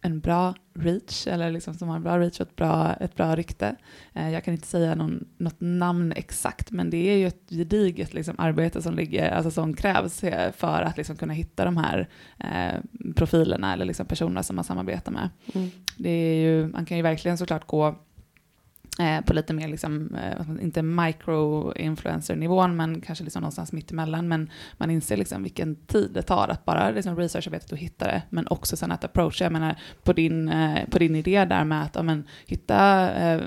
[0.00, 3.36] en bra reach, eller liksom som har en bra reach och ett bra, ett bra
[3.36, 3.76] rykte.
[4.12, 8.14] Eh, jag kan inte säga någon, något namn exakt, men det är ju ett gediget
[8.14, 10.20] liksom, arbete som, ligger, alltså som krävs
[10.56, 12.80] för att liksom, kunna hitta de här eh,
[13.16, 15.28] profilerna eller liksom, personerna som man samarbetar med.
[15.54, 15.70] Mm.
[15.96, 17.94] Det är ju, man kan ju verkligen såklart gå
[18.98, 24.28] Eh, på lite mer, liksom, eh, inte micro-influencer-nivån, men kanske liksom någonstans mittemellan.
[24.28, 28.22] Men man inser liksom vilken tid det tar att bara liksom researcharbetet och hitta det,
[28.30, 29.44] men också sen att approacha.
[29.44, 33.40] Jag menar, på din, eh, på din idé där med att ja, men, hitta, eh,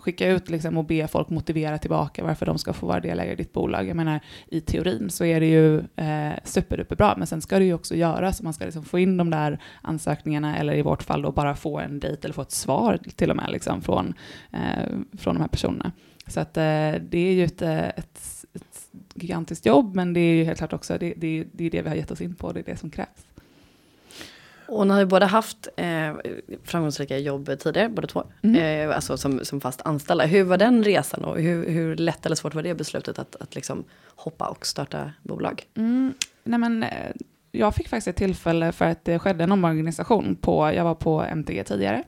[0.00, 3.36] skicka ut liksom, och be folk motivera tillbaka varför de ska få vara delägare i
[3.36, 3.88] ditt bolag.
[3.88, 7.74] Jag menar, i teorin så är det ju eh, superduperbra, men sen ska det ju
[7.74, 8.42] också göras.
[8.42, 11.78] Man ska liksom få in de där ansökningarna, eller i vårt fall då bara få
[11.78, 14.14] en dejt eller få ett svar till och med liksom, från
[14.52, 14.67] Eh,
[15.18, 15.92] från de här personerna.
[16.26, 20.34] Så att eh, det är ju ett, eh, ett, ett, gigantiskt jobb, men det är
[20.34, 22.52] ju helt klart också det, det, det, är det vi har gett oss in på,
[22.52, 23.26] det är det som krävs.
[24.66, 26.12] Och ni har ju båda haft eh,
[26.64, 28.24] framgångsrika jobb tidigare, båda två.
[28.42, 28.88] Mm.
[28.88, 30.26] Eh, alltså som, som fast anställda.
[30.26, 33.54] Hur var den resan och hur, hur lätt eller svårt var det beslutet att, att
[33.54, 33.84] liksom
[34.16, 35.62] hoppa och starta bolag?
[35.76, 36.14] Mm.
[36.44, 36.84] Nej, men,
[37.52, 41.22] jag fick faktiskt ett tillfälle för att det skedde en omorganisation på, jag var på
[41.22, 42.02] MTG tidigare.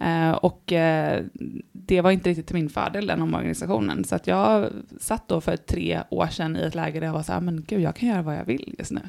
[0.00, 1.24] Eh, och eh,
[1.72, 4.04] det var inte riktigt till min fördel, den omorganisationen.
[4.04, 7.22] Så att jag satt då för tre år sedan i ett läge där jag var
[7.22, 9.00] så här, men gud, jag kan göra vad jag vill just nu.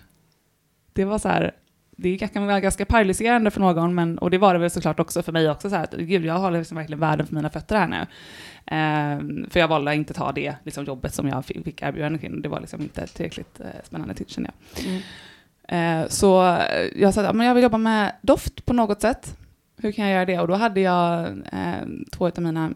[0.93, 1.51] Det var så här,
[1.97, 5.23] det kan vara ganska paralyserande för någon, men, och det var det väl såklart också
[5.23, 7.75] för mig också, så här, att gud, jag har liksom verkligen världen för mina fötter
[7.75, 8.01] här nu.
[8.65, 12.19] Eh, för jag valde att inte ta det liksom, jobbet som jag fick, fick erbjudande
[12.19, 14.85] kring, det var liksom inte tillräckligt eh, spännande, kände jag.
[14.85, 15.01] Mm.
[16.03, 16.57] Eh, så
[16.95, 19.37] jag sa att jag vill jobba med doft på något sätt
[19.81, 20.39] hur kan jag göra det?
[20.39, 22.73] Och då hade jag eh, två av mina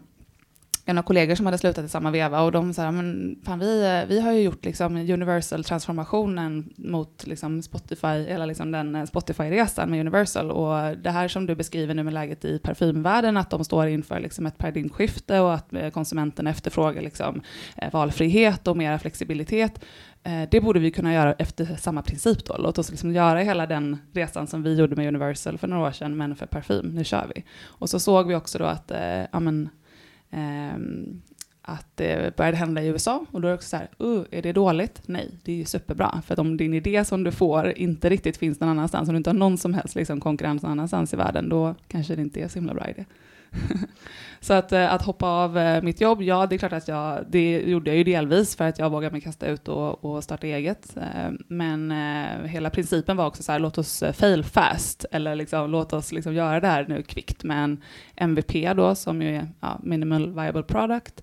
[0.86, 4.08] gamla kollegor som hade slutat i samma veva och de sa, men fan vi, eh,
[4.08, 9.90] vi har ju gjort liksom universal transformationen mot liksom Spotify, hela liksom den eh, Spotify-resan
[9.90, 13.64] med Universal och det här som du beskriver nu med läget i parfymvärlden, att de
[13.64, 17.42] står inför liksom ett paradigmskifte och att eh, konsumenten efterfrågar liksom
[17.92, 19.80] valfrihet och mera flexibilitet.
[20.26, 22.56] Eh, det borde vi kunna göra efter samma princip då.
[22.58, 25.92] Låt oss liksom göra hela den resan som vi gjorde med Universal för några år
[25.92, 26.86] sedan, men för parfym.
[26.86, 27.44] Nu kör vi.
[27.64, 29.68] Och så såg vi också då att, eh, amen,
[30.30, 30.76] eh,
[31.62, 34.42] att det började hända i USA och då är det också så här, uh, är
[34.42, 35.02] det dåligt?
[35.06, 36.22] Nej, det är ju superbra.
[36.26, 39.16] För att om din idé som du får inte riktigt finns någon annanstans, om du
[39.16, 42.40] inte har någon som helst liksom, konkurrens någon annanstans i världen, då kanske det inte
[42.40, 43.04] är så himla bra idé.
[44.40, 47.24] Så att, eh, att hoppa av eh, mitt jobb, ja det är klart att jag,
[47.28, 50.46] det gjorde jag ju delvis för att jag vågade mig kasta ut och, och starta
[50.46, 50.96] eget.
[50.96, 51.90] Eh, Men
[52.44, 56.34] hela principen var också så här, låt oss fail fast, eller liksom, låt oss liksom
[56.34, 57.82] göra det här nu kvickt med en
[58.16, 61.22] MVP då, som ju är ja, minimal viable product.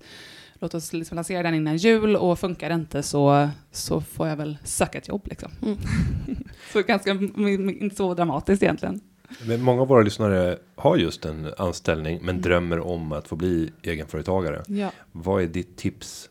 [0.54, 4.36] Låt oss liksom lansera den innan jul och funkar det inte så, så får jag
[4.36, 5.26] väl söka ett jobb.
[5.26, 5.50] Liksom.
[5.62, 5.78] Mm.
[6.72, 9.00] så ganska, inte så dramatiskt egentligen.
[9.46, 13.72] Men många av våra lyssnare har just en anställning men drömmer om att få bli
[13.82, 14.62] egenföretagare.
[14.66, 14.90] Ja.
[15.12, 16.30] Vad är ditt tips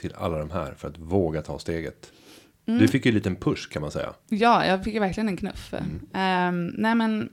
[0.00, 2.12] till alla de här för att våga ta steget?
[2.66, 2.80] Mm.
[2.80, 4.12] Du fick ju en liten push kan man säga.
[4.28, 5.74] Ja, jag fick verkligen en knuff.
[6.12, 7.30] Ehm, nej men,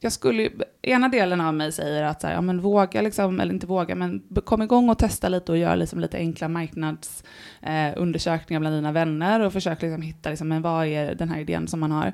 [0.00, 0.50] jag skulle
[0.82, 3.94] ena delen av mig säger att så här, ja, men våga, liksom, eller inte våga,
[3.94, 8.92] men kom igång och testa lite och gör liksom lite enkla marknadsundersökningar eh, bland dina
[8.92, 12.12] vänner och försök liksom hitta liksom, men vad är den här idén som man har.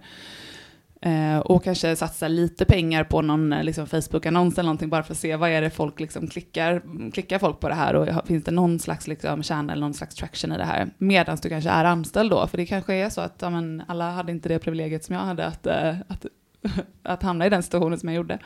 [1.04, 5.12] Eh, och kanske satsa lite pengar på någon eh, liksom, Facebook-annons eller någonting bara för
[5.12, 8.26] att se vad är det folk liksom, klickar, mm, klickar folk på det här och
[8.26, 10.90] finns det någon slags liksom, kärna eller någon slags traction i det här.
[10.98, 14.10] Medan du kanske är anställd då, för det kanske är så att ja, men, alla
[14.10, 16.26] hade inte det privilegiet som jag hade att, eh, att,
[17.02, 18.38] att hamna i den situationen som jag gjorde.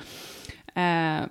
[0.74, 1.26] Eh,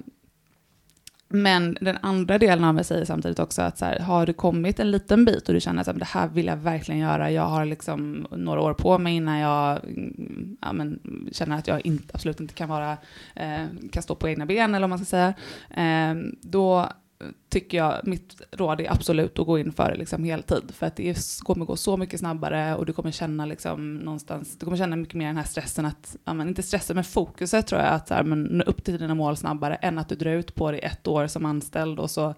[1.27, 4.79] men den andra delen av mig säger samtidigt också att så här, har du kommit
[4.79, 7.65] en liten bit och du känner att det här vill jag verkligen göra, jag har
[7.65, 10.99] liksom några år på mig innan jag mm, ja, men,
[11.31, 12.97] känner att jag inte, absolut inte kan, vara,
[13.35, 15.33] eh, kan stå på egna ben, eller vad man ska säga,
[15.69, 16.89] eh, då
[17.49, 20.71] tycker jag mitt råd är absolut att gå in för liksom heltid.
[20.73, 24.57] För att det är, kommer gå så mycket snabbare och du kommer känna liksom någonstans,
[24.59, 27.67] du kommer känna mycket mer den här stressen att, ja, men inte stressen men fokuset
[27.67, 30.15] tror jag att så här, men, nå upp till dina mål snabbare än att du
[30.15, 32.35] drar ut på det ett år som anställd och så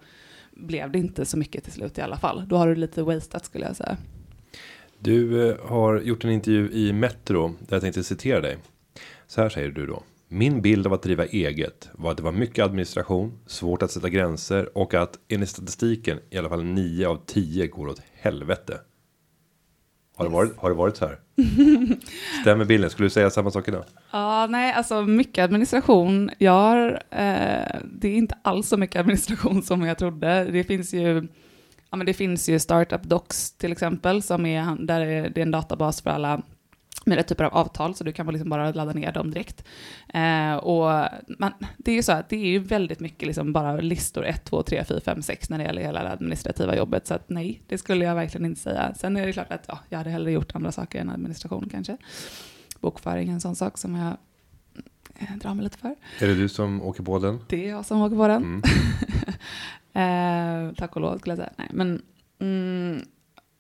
[0.52, 2.48] blev det inte så mycket till slut i alla fall.
[2.48, 3.98] Då har du lite wasted skulle jag säga.
[5.00, 8.58] Du eh, har gjort en intervju i Metro där jag tänkte citera dig.
[9.28, 10.04] Så här säger du då.
[10.30, 14.10] Min bild av att driva eget var att det var mycket administration, svårt att sätta
[14.10, 18.80] gränser och att enligt statistiken i alla fall 9 av 10 går åt helvete.
[20.16, 21.20] Har det varit, har det varit så här?
[22.42, 22.90] Stämmer bilden?
[22.90, 23.84] Skulle du säga samma sak idag?
[24.12, 26.30] Ja, nej, alltså mycket administration.
[26.38, 30.44] Jag har, eh, det är inte alls så mycket administration som jag trodde.
[30.44, 31.28] Det finns ju,
[31.90, 35.46] ja, men det finns ju Startup Docs till exempel, som är, där är det är
[35.46, 36.42] en databas för alla
[37.08, 39.64] med rätt typer av avtal, så du kan liksom bara ladda ner dem direkt.
[40.14, 43.78] Eh, och man, det är ju så att det är ju väldigt mycket liksom bara
[43.78, 47.08] listor 1, 2, 3, 4, 5, 6 när det gäller hela det administrativa jobbet.
[47.08, 48.94] Så att nej, det skulle jag verkligen inte säga.
[48.94, 51.98] Sen är det klart att ja, jag hade hellre gjort andra saker än administration kanske.
[52.80, 54.18] Bokföring är en sån sak som jag
[55.16, 55.96] eh, drar mig lite för.
[56.20, 57.40] Är det du som åker på den?
[57.48, 58.44] Det är jag som åker på den.
[58.44, 58.62] Mm.
[60.70, 61.54] eh, tack och lov skulle jag säga.
[61.58, 62.02] Nej, men,
[62.40, 63.02] mm,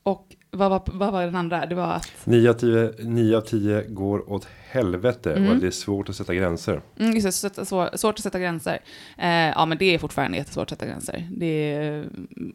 [0.04, 1.66] och vad var, vad var den andra?
[1.66, 5.52] Det var att 9 av 10, 9 av 10 går åt helvete och Mm.
[5.56, 6.82] att det är svårt att sätta gränser.
[7.00, 8.80] Mm, just det, svår, svårt att sätta gränser.
[9.18, 11.28] Eh, ja, men det är fortfarande jättesvårt att sätta gränser.
[11.32, 12.06] Det är,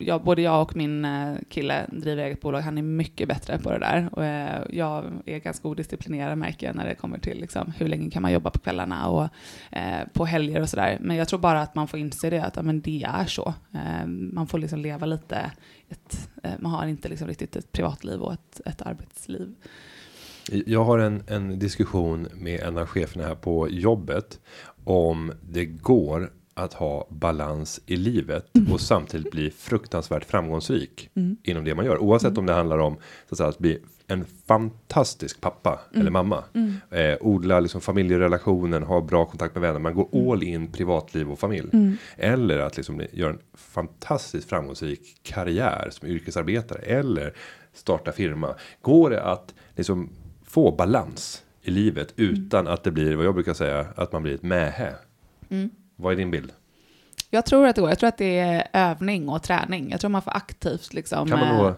[0.01, 3.70] jag, både jag och min eh, kille driver eget bolag, han är mycket bättre på
[3.70, 4.09] det där.
[4.12, 8.11] Och, eh, jag är ganska odisciplinerad märker jag när det kommer till liksom, hur länge
[8.11, 9.28] kan man jobba på kvällarna och
[9.70, 10.99] eh, på helger och sådär.
[11.01, 13.55] Men jag tror bara att man får inse det, att ja, men det är så.
[13.74, 15.51] Eh, man får liksom leva lite,
[15.93, 19.55] ett, eh, man har inte liksom riktigt ett privatliv och ett, ett arbetsliv.
[20.66, 24.40] Jag har en, en diskussion med en av cheferna här på jobbet.
[24.84, 31.36] Om det går att ha balans i livet och samtidigt bli fruktansvärt framgångsrik Mm.
[31.43, 31.99] inom det man gör.
[31.99, 32.95] Oavsett om det handlar om
[33.28, 33.78] så att, säga, att bli
[34.12, 36.44] en fantastisk pappa eller mamma.
[36.54, 36.74] Mm.
[36.90, 39.78] Eh, odla liksom familjerelationen, ha bra kontakt med vänner.
[39.78, 41.68] Man går all in privatliv och familj.
[41.72, 41.96] Mm.
[42.16, 46.78] Eller att liksom göra en fantastiskt framgångsrik karriär som yrkesarbetare.
[46.78, 47.32] Eller
[47.72, 48.54] starta firma.
[48.80, 50.10] Går det att liksom
[50.44, 54.34] få balans i livet utan att det blir vad jag brukar säga att man blir
[54.34, 54.92] ett mähä.
[55.48, 55.70] Mm.
[55.96, 56.52] Vad är din bild?
[57.30, 57.90] Jag tror att det går.
[57.90, 59.90] Jag tror att det är övning och träning.
[59.90, 61.28] Jag tror man får aktivt liksom...
[61.28, 61.74] Kan man eh, nå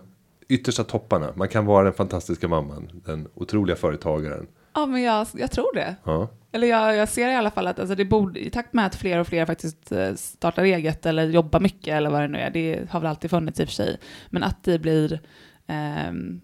[0.54, 1.32] yttersta topparna?
[1.36, 4.46] Man kan vara den fantastiska mamman, den otroliga företagaren.
[4.74, 5.96] Ja, men jag, jag tror det.
[6.04, 8.86] Ja, Eller jag, jag ser i alla fall att alltså det borde, i takt med
[8.86, 12.38] att fler och fler faktiskt eh, startar eget eller jobbar mycket eller vad det nu
[12.38, 13.98] är, det har väl alltid funnits i och för sig,
[14.30, 15.20] men att det blir,
[15.66, 16.40] ehm,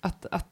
[0.00, 0.48] att, att,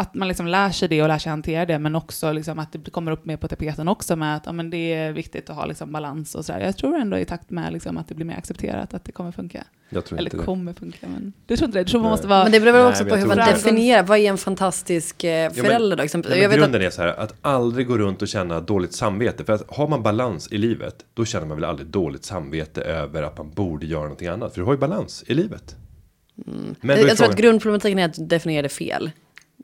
[0.00, 2.72] att man liksom lär sig det och lär sig hantera det, men också liksom att
[2.72, 5.56] det kommer upp mer på tapeten också med att ja, men det är viktigt att
[5.56, 6.60] ha liksom balans och sådär.
[6.60, 9.32] Jag tror ändå i takt med liksom att det blir mer accepterat att det kommer
[9.32, 9.64] funka.
[9.90, 10.42] jag tror Eller inte det.
[10.44, 11.84] kommer funka, men du tror inte det?
[11.84, 12.42] Du tror man måste vara...
[12.42, 13.44] Men det beror väl Nej, också men på jag hur man det.
[13.52, 14.02] definierar.
[14.02, 16.02] Vad är en fantastisk eh, men- förälder då?
[16.02, 16.30] Exempel?
[16.30, 18.60] Nej, jag men vet att, grunden är så här att aldrig gå runt och känna
[18.60, 19.44] dåligt samvete.
[19.44, 23.22] För att har man balans i livet, då känner man väl aldrig dåligt samvete över
[23.22, 24.52] att man borde göra någonting annat.
[24.54, 25.76] För du har ju balans i livet.
[26.34, 26.74] Men Mm.
[26.82, 29.10] jag, är jag tror att grundproblematiken är att du definierar det fel.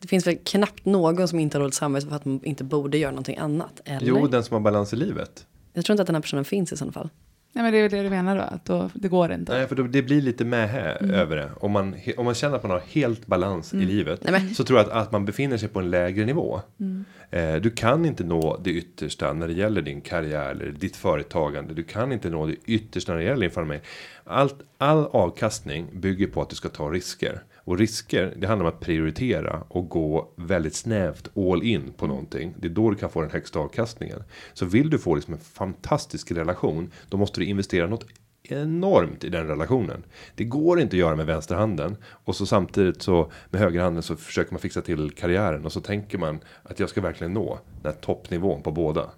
[0.00, 2.98] Det finns väl knappt någon som inte har dåligt samvete för att man inte borde
[2.98, 3.80] göra någonting annat.
[3.84, 4.06] Eller?
[4.06, 5.46] Jo, den som har balans i livet.
[5.72, 7.08] Jag tror inte att den här personen finns i sådana fall.
[7.52, 9.52] Nej, men det är det du menar då, att då, det går inte.
[9.58, 11.14] Nej, för då, det blir lite med här Mm.
[11.14, 11.50] över det.
[11.60, 14.20] Om man, om man känner att man har helt balans i livet.
[14.30, 16.60] Nej, Så tror jag att, att man befinner sig på en lägre nivå.
[16.80, 17.04] Mm.
[17.30, 21.74] Eh, du kan inte nå det yttersta när det gäller din karriär eller ditt företagande.
[21.74, 23.80] Du kan inte nå det yttersta när det gäller din familj.
[24.24, 27.42] Allt, all avkastning bygger på att du ska ta risker.
[27.66, 32.54] Och risker, det handlar om att prioritera och gå väldigt snävt all in på någonting.
[32.58, 34.22] Det är då du kan få den högsta avkastningen.
[34.52, 38.06] Så vill du få liksom en fantastisk relation, då måste du investera något
[38.42, 40.04] enormt i den relationen.
[40.34, 44.52] Det går inte att göra med vänsterhanden och så samtidigt så med högerhanden så försöker
[44.52, 48.00] man fixa till karriären och så tänker man att jag ska verkligen nå den här
[48.00, 49.10] toppnivån på båda.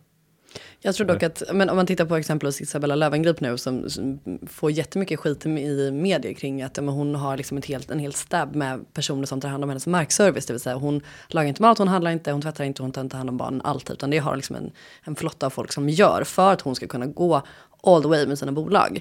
[0.80, 4.20] Jag tror dock att, men om man tittar på exempelvis Isabella Löwengrip nu som, som
[4.46, 8.12] får jättemycket skit i, medier kring att men hon har liksom ett helt, en hel
[8.12, 10.46] stab med personer som tar hand om hennes markservice.
[10.46, 13.00] Det vill säga hon lagar inte mat, hon handlar inte, hon tvättar inte, hon tar
[13.00, 13.90] inte hand om barnen, allt.
[13.90, 14.72] Utan det har liksom en,
[15.04, 17.42] en flotta av folk som gör för att hon ska kunna gå
[17.82, 19.00] all the way med sina bolag.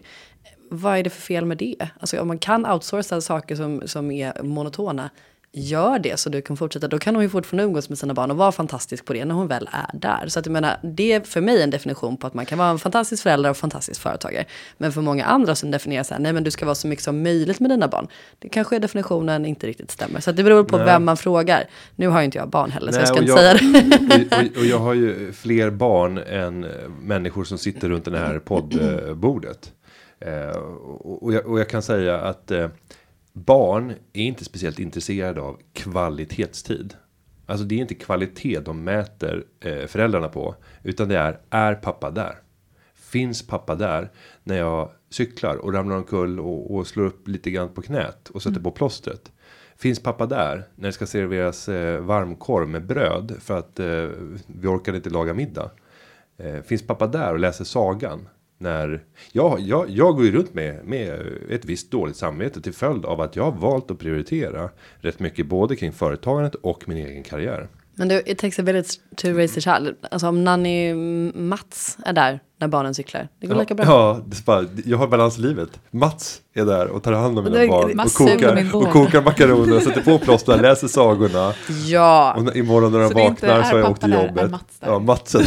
[0.69, 1.89] Vad är det för fel med det?
[1.99, 5.09] Alltså om man kan outsourca saker som, som är monotona,
[5.51, 6.87] gör det så du kan fortsätta.
[6.87, 9.35] Då kan hon ju fortfarande umgås med sina barn och vara fantastisk på det när
[9.35, 10.27] hon väl är där.
[10.27, 12.69] Så att jag menar, det är för mig en definition på att man kan vara
[12.69, 14.45] en fantastisk förälder och fantastisk företagare.
[14.77, 17.03] Men för många andra som definierar så här, nej men du ska vara så mycket
[17.03, 18.07] som möjligt med dina barn.
[18.39, 20.19] Det kanske är definitionen inte riktigt stämmer.
[20.19, 20.85] Så att det beror på Nej.
[20.85, 21.69] vem man frågar.
[21.95, 24.35] Nu har ju inte jag barn heller, så jag ska inte säga det.
[24.35, 26.69] och, och, och jag har ju fler barn än eh,
[27.01, 29.73] människor som sitter runt det här poddbordet.
[30.19, 32.67] Eh, och, och, jag, och jag kan säga att eh,
[33.45, 36.93] barn är inte speciellt intresserade av kvalitetstid.
[37.45, 40.55] Alltså det är inte kvalitet de mäter eh, föräldrarna på.
[40.83, 42.35] Utan det är, är pappa där?
[42.95, 44.11] Finns pappa där
[44.43, 48.43] när jag cyklar och ramlar omkull och, och slår upp lite grann på knät och
[48.43, 49.31] sätter på plåstret?
[49.75, 54.09] Finns pappa där när det ska serveras eh, varmkorv med bröd för att eh,
[54.47, 55.71] vi orkade inte laga middag?
[56.37, 58.27] Eh, finns pappa där och läser sagan?
[58.57, 63.05] När jag, jag, jag går ju runt med, med ett visst dåligt samvete till följd
[63.05, 67.23] av att jag har valt att prioritera rätt mycket både kring företagandet och min egen
[67.23, 67.67] karriär.
[67.95, 69.95] Men det it takes a village to raise a child.
[70.11, 70.93] Alltså om Nanny
[71.33, 73.85] Mats är där när barnen cyklar, det går lika bra.
[73.85, 75.69] Ja, bara, jag har balans i livet.
[75.91, 77.99] Mats är där och tar hand om mina är- barn.
[77.99, 81.53] Och kokar, och kokar makaroner, sätter på plåster, läser sagorna.
[81.87, 84.51] Ja, Och imorgon när de Så vaknar så har jag åkt till där, jobbet.
[84.51, 84.87] Mats där?
[84.87, 85.39] Ja, Mats är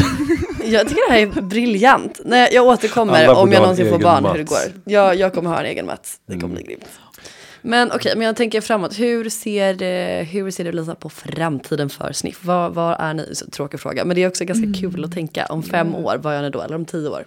[0.70, 2.20] jag tycker det här är briljant.
[2.24, 4.34] Nej, jag återkommer om jag någonsin får barn Mats.
[4.34, 4.58] hur det går.
[4.84, 6.20] Jag, jag kommer ha en egen Mats.
[6.26, 6.54] Det kommer Mm.
[6.54, 6.88] bli grymt.
[7.62, 8.98] Men okej, men jag tänker framåt.
[8.98, 12.44] Hur ser, eh, hur ser det Lisa på framtiden för Sniff?
[12.44, 13.34] Vad, vad är ni?
[13.34, 14.80] Så, tråkig fråga, men det är också ganska Mm.
[14.80, 15.46] kul att tänka.
[15.46, 16.60] Om fem år, vad gör ni då?
[16.62, 17.24] Eller om tio år?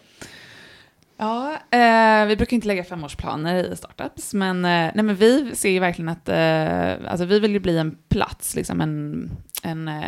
[1.18, 5.70] Ja, eh, vi brukar inte lägga femårsplaner i startups, men, eh, nej, men vi ser
[5.70, 9.30] ju verkligen att eh, alltså vi vill ju bli en plats, liksom en,
[9.64, 10.04] en eh,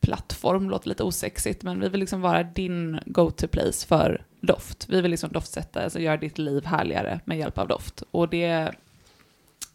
[0.00, 4.86] plattform, låter lite osexigt, men vi vill liksom vara din go-to-place för doft.
[4.88, 8.02] Vi vill liksom doftsätta, alltså göra ditt liv härligare med hjälp av doft.
[8.10, 8.74] Och det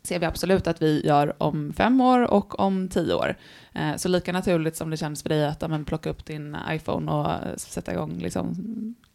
[0.06, 3.36] ser vi absolut att vi gör om fem år och om tio år.
[3.74, 7.12] Eh, så lika naturligt som det känns för dig att amen, plocka upp din iPhone
[7.12, 8.56] och eh, sätta igång liksom,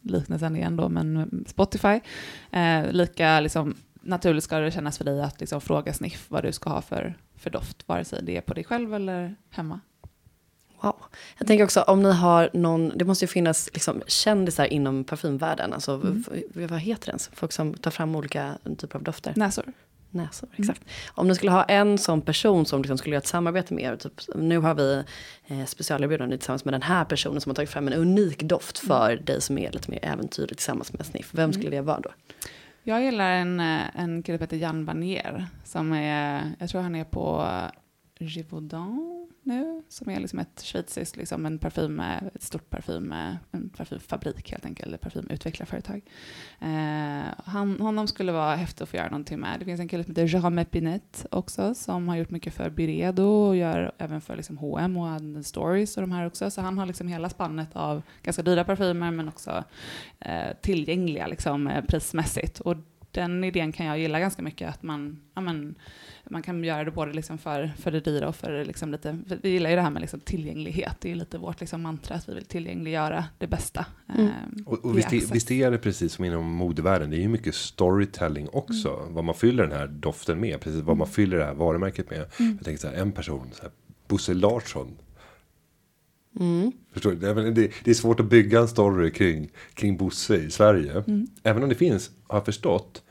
[0.01, 1.99] liknelsen igen då, men Spotify.
[2.51, 6.51] Eh, lika liksom, naturligt ska det kännas för dig att liksom, fråga Sniff vad du
[6.51, 9.79] ska ha för, för doft, vare sig det är på dig själv eller hemma.
[10.81, 10.95] Wow.
[11.37, 15.73] Jag tänker också om ni har någon, det måste ju finnas liksom kändisar inom parfymvärlden.
[15.73, 16.23] Alltså, Mm.
[16.69, 17.29] vad heter det ens?
[17.33, 19.33] Folk som tar fram olika typer av dofter.
[19.35, 19.65] Näsor.
[20.13, 20.61] Näsor, Mm.
[20.69, 20.81] exakt.
[21.09, 23.95] Om ni skulle ha en sån person som liksom skulle göra ett samarbete med er.
[23.95, 25.03] Typ, nu har vi
[25.47, 29.15] eh, specialerbjudande tillsammans med den här personen som har tagit fram en unik doft för
[29.15, 31.29] dig som är lite mer äventyrlig tillsammans med Sniff.
[31.33, 32.09] Vem skulle det vara då?
[32.83, 36.95] Jag gillar en, eh, en kille som heter Jan Vanier, som är, jag tror han
[36.95, 37.47] är på
[38.27, 43.13] Givaudan nu, som är liksom ett schweiziskt, liksom en parfym, ett stort parfym,
[43.51, 46.01] en parfymfabrik helt enkelt, eller parfymutvecklarföretag.
[46.59, 49.59] Eh, han, honom skulle vara häftigt att få göra någonting med.
[49.59, 53.23] Det finns en kille som heter Jean Pinette också, som har gjort mycket för Biredo
[53.23, 56.51] och gör även för liksom H&M och Anden Stories och de här också.
[56.51, 59.63] Så han har liksom hela spannet av ganska dyra parfymer men också
[60.19, 62.59] eh, tillgängliga liksom, eh, prismässigt.
[62.59, 62.77] Och
[63.11, 65.75] den idén kan jag gilla ganska mycket, att man, ja, men,
[66.29, 69.19] man kan göra det både liksom för, för det dyra och för det liksom lite,
[69.27, 72.15] för vi gillar ju det här med liksom tillgänglighet, det är lite vårt liksom mantra,
[72.15, 73.85] att vi vill tillgängliggöra det bästa.
[74.15, 74.25] Mm.
[74.27, 74.31] eh,
[74.65, 77.09] Och, och visst, är- visst är det precis som inom modevärlden.
[77.09, 79.07] Det är ju mycket storytelling också.
[79.09, 80.61] Vad man fyller den här doften med.
[80.61, 82.19] Precis vad man fyller det här varumärket med.
[82.39, 82.55] Mm.
[82.57, 83.71] Jag tänker så här, en person, så här,
[84.07, 84.97] Bosse Larsson.
[86.39, 86.71] Mm.
[86.93, 87.17] Förstår du?
[87.17, 87.51] Det, är-
[87.83, 91.03] det, är svårt att bygga en story kring, kring Bosse i Sverige.
[91.07, 91.27] Mm.
[91.43, 93.03] Även om det finns, har jag förstått,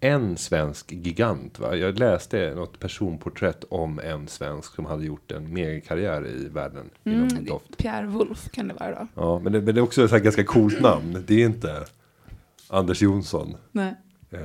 [0.00, 1.58] en svensk gigant.
[1.58, 1.76] Va?
[1.76, 7.28] Jag läste något personporträtt om en svensk som hade gjort en megakarriär i världen inom
[7.28, 7.76] Mm, doft.
[7.78, 9.06] Pierre Wolf kan det vara då.
[9.14, 11.24] Ja, men det, men det är också ett ganska coolt namn.
[11.26, 11.84] Det är inte...
[12.68, 13.54] Anders Jonsson.
[13.72, 13.94] Nej.
[14.30, 14.38] Eh,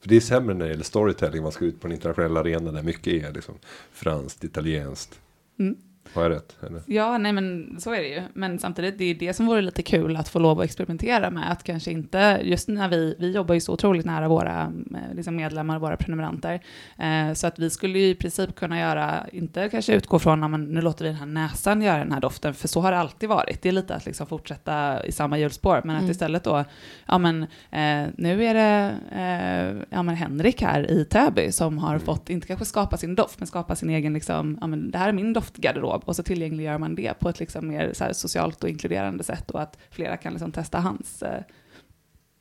[0.00, 1.42] för det är sämre när det gäller storytelling.
[1.42, 3.54] Man ska ut på en internationell arena där mycket är liksom
[3.92, 5.20] franskt, italienskt.
[5.58, 5.76] Mm.
[6.12, 6.56] Har jag rätt?
[6.62, 6.80] Eller?
[6.86, 8.22] Ja, nej men så är det ju.
[8.34, 11.52] Men samtidigt, det är det som vore lite kul att få lov att experimentera med.
[11.52, 15.36] Att kanske inte, just när vi, vi jobbar ju så otroligt nära våra eh, liksom
[15.36, 16.60] medlemmar, våra prenumeranter.
[16.98, 20.64] Eh, så att vi skulle ju i princip kunna göra, inte kanske utgå från, men
[20.64, 23.28] nu låter vi den här näsan göra den här doften, för så har det alltid
[23.28, 23.62] varit.
[23.62, 26.04] Det är lite att liksom fortsätta i samma hjulspår, men Mm.
[26.04, 26.64] att istället då,
[27.06, 31.98] ja men eh, nu är det eh, ja, men Henrik här i Täby som har
[31.98, 35.08] fått, inte kanske skapa sin doft, men skapa sin egen, liksom, ja men det här
[35.08, 38.64] är min doftgarderob, och så tillgängliggör man det på ett liksom mer så här, socialt
[38.64, 41.40] och inkluderande sätt, och att flera kan liksom testa hans eh,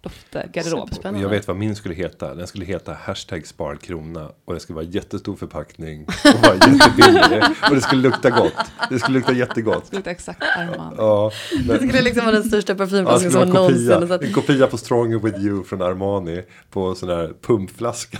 [0.03, 0.89] doftgarderob.
[1.03, 2.35] Jag vet vad min skulle heta.
[2.35, 4.31] Den skulle heta hashtag sparkrona.
[4.45, 6.05] Och det skulle vara jättestor förpackning.
[6.05, 7.43] Och vara jättebillig.
[7.69, 8.53] Och det skulle lukta gott.
[8.89, 9.91] Det skulle lukta jättegott.
[9.91, 10.95] Det luktar exakt Armani.
[10.97, 14.33] Ja, Det men, skulle liksom vara den största ja, det parfymflaskan skulle som någonsin en
[14.33, 16.43] kopia på Stronger with you från Armani.
[16.69, 18.19] På sån här pumpflaska.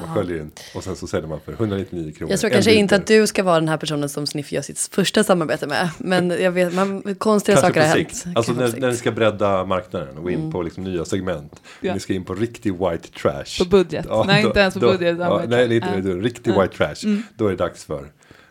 [0.00, 0.50] Man sköljer in.
[0.74, 2.30] Och sen så säljer man för 199 kronor.
[2.32, 2.80] Jag tror kanske liter.
[2.82, 5.90] inte att du ska vara den här personen som Sniff gör sitt första samarbete med.
[5.98, 8.24] Men jag vet, man, konstiga Kanske saker har hänt.
[8.34, 10.52] Alltså när, när ni ska bredda marknaden och gå in Mm.
[10.52, 11.62] på liksom nya segment.
[11.80, 11.94] Ja.
[11.94, 13.58] Ni ska in på riktig white trash.
[13.58, 14.06] På budget.
[14.08, 15.16] Ja, nej, då- inte ens på då- budget.
[15.20, 16.14] Ja, nej, inte det.
[16.14, 16.62] Riktig Ja.
[16.62, 17.04] white trash.
[17.04, 17.22] Mm.
[17.36, 18.04] Då är det dags för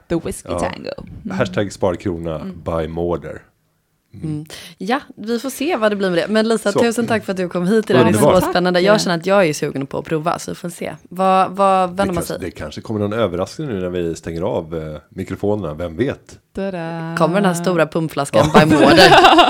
[0.09, 0.59] The Whiskey Ja.
[0.59, 0.91] Tango.
[1.23, 1.37] Mm.
[1.37, 3.41] hashtag sparkrona by Morder.
[4.23, 4.45] Mm.
[4.77, 6.27] Ja, vi får se vad det blir med det.
[6.27, 6.79] Men Lisa, Så.
[6.79, 8.05] tusen tack för att du kom hit idag.
[8.05, 8.79] Det är så spännande.
[8.81, 10.95] Jag känner att jag är sugen på att prova, så vi får se.
[11.09, 12.41] Vad, vad vänder Det man kanske, sig?
[12.41, 15.73] det kanske kommer någon överraskning nu när vi stänger av eh, mikrofonerna.
[15.73, 16.39] Vem vet?
[16.55, 17.15] Ta-da.
[17.17, 19.09] Kommer den här stora pumpflaskan by Mårder?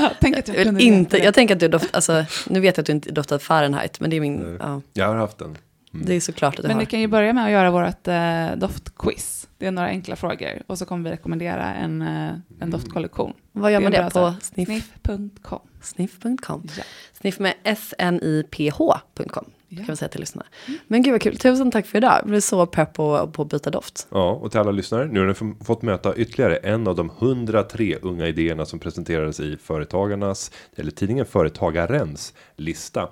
[0.21, 2.87] Tänk att jag Jag, inte, jag tänker att du doftar, alltså, nu vet jag att
[2.87, 5.57] du inte doftar Fahrenheit, men det är min, ja, Jag har haft den.
[5.93, 6.05] Mm.
[6.05, 6.79] det är såklart att du Men har.
[6.79, 9.44] ni kan ju börja med att göra vårt eh, doftquiz.
[9.57, 10.63] Det är några enkla frågor.
[10.67, 13.33] Och så kommer vi rekommendera en, eh, en doftkollektion.
[13.51, 15.59] Vad gör det man är det bra på Sniff.com.
[15.81, 16.67] sniff.com?
[16.77, 16.83] Ja.
[17.13, 19.77] Sniff med sniph.com Ja.
[19.77, 20.45] kan vi säga till lyssnarna.
[20.87, 22.17] Men gud vad kul, tusen tack för idag.
[22.19, 24.07] Jag blev så pepp på, på att byta doft.
[24.11, 25.05] Ja, och till alla lyssnare.
[25.05, 29.57] Nu har ni fått möta ytterligare en av de 103 unga idéerna som presenterades i
[29.57, 33.09] Företagarnas, eller tidningen Företagarens lista.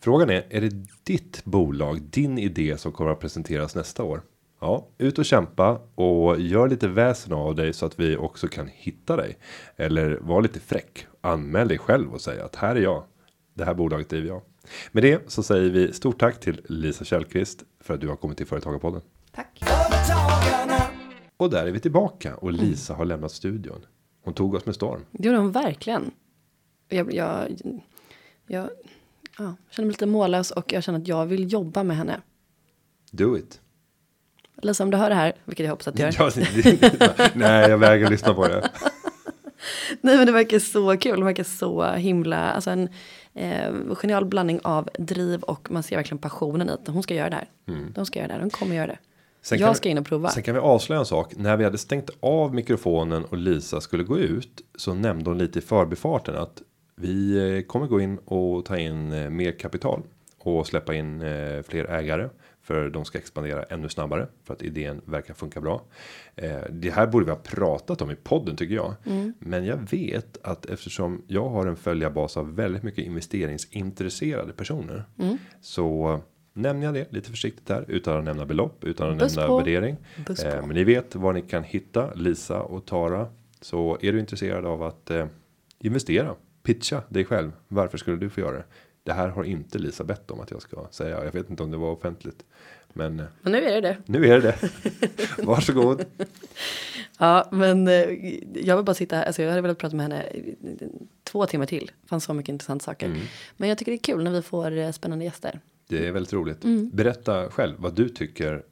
[0.00, 4.22] Frågan är, är det ditt bolag, din idé som kommer att presenteras nästa år?
[4.60, 8.68] Ja, ut och kämpa och gör lite väsen av dig så att vi också kan
[8.72, 9.38] hitta dig.
[9.76, 13.04] Eller var lite fräck, anmäl dig själv och säg att här är jag.
[13.54, 14.42] Det här bolaget driver jag.
[14.92, 18.36] Med det så säger vi stort tack till Lisa Källqvist för att du har kommit
[18.36, 19.00] till Företagarpodden.
[19.32, 19.62] Tack.
[21.36, 23.80] Och där är vi tillbaka och Lisa har lämnat studion.
[24.24, 25.04] Hon tog oss med storm.
[25.12, 26.10] Det gjorde hon verkligen.
[26.88, 27.60] Jag, jag,
[28.46, 28.70] jag
[29.38, 32.20] ja, känner mig lite mållös och jag känner att jag vill jobba med henne.
[33.10, 33.60] Do it.
[34.62, 37.38] Lisa, om du hör det här, vilket jag hoppas att du gör.
[37.38, 38.70] Nej, jag vägrar lyssna på det.
[40.00, 42.88] Nej men det verkar så kul, det verkar så himla, alltså en
[43.34, 47.30] eh, genial blandning av driv och man ser verkligen passionen i att hon ska göra
[47.30, 47.48] det här.
[47.94, 48.92] De ska göra det här, de kommer göra det.
[48.92, 49.04] Mm.
[49.42, 50.28] Sen jag ska in och prova.
[50.28, 51.32] Sen kan vi avslöja en sak.
[51.36, 55.58] När vi hade stängt av mikrofonen och Lisa skulle gå ut så nämnde hon lite
[55.58, 56.62] i förbifarten att
[56.96, 60.02] vi eh, kommer gå in och ta in eh, mer kapital
[60.38, 62.28] och släppa in eh, fler ägare
[62.70, 65.82] för de ska expandera ännu snabbare för att idén verkar funka bra.
[66.36, 68.94] Eh, Det här borde vi ha pratat om i podden tycker jag,
[69.38, 75.04] men jag vet att eftersom jag har en följarbas av väldigt mycket investeringsintresserade personer
[75.60, 76.20] så
[76.52, 79.56] nämner jag det lite försiktigt där utan att nämna belopp utan att Buss nämna på.
[79.58, 79.96] värdering.
[80.60, 83.26] Eh, men ni vet var ni kan hitta Lisa och Tara.
[83.60, 85.26] Så är du intresserad av att eh,
[85.78, 87.52] investera, pitcha dig själv.
[87.68, 88.64] Varför skulle du få göra det?
[89.02, 91.24] Det här har inte Lisa bett om att jag ska säga.
[91.24, 92.44] Jag vet inte om det var offentligt.
[92.92, 93.96] Men eh, Men nu är det det.
[94.06, 94.58] nu är det det.
[95.42, 96.04] Varsågod.
[97.18, 97.94] Ja, men eh,
[98.54, 100.24] jag vill bara sitta här, alltså jag hade velat prata med henne
[101.24, 101.90] två timmar till.
[102.02, 103.06] Det fanns så mycket intressanta saker.
[103.06, 103.20] Mm.
[103.56, 105.60] Men jag tycker det är kul när vi får eh, spännande gäster.
[105.88, 106.64] Det är väldigt roligt.
[106.64, 106.90] Mm.
[106.92, 108.62] Berätta själv vad du tycker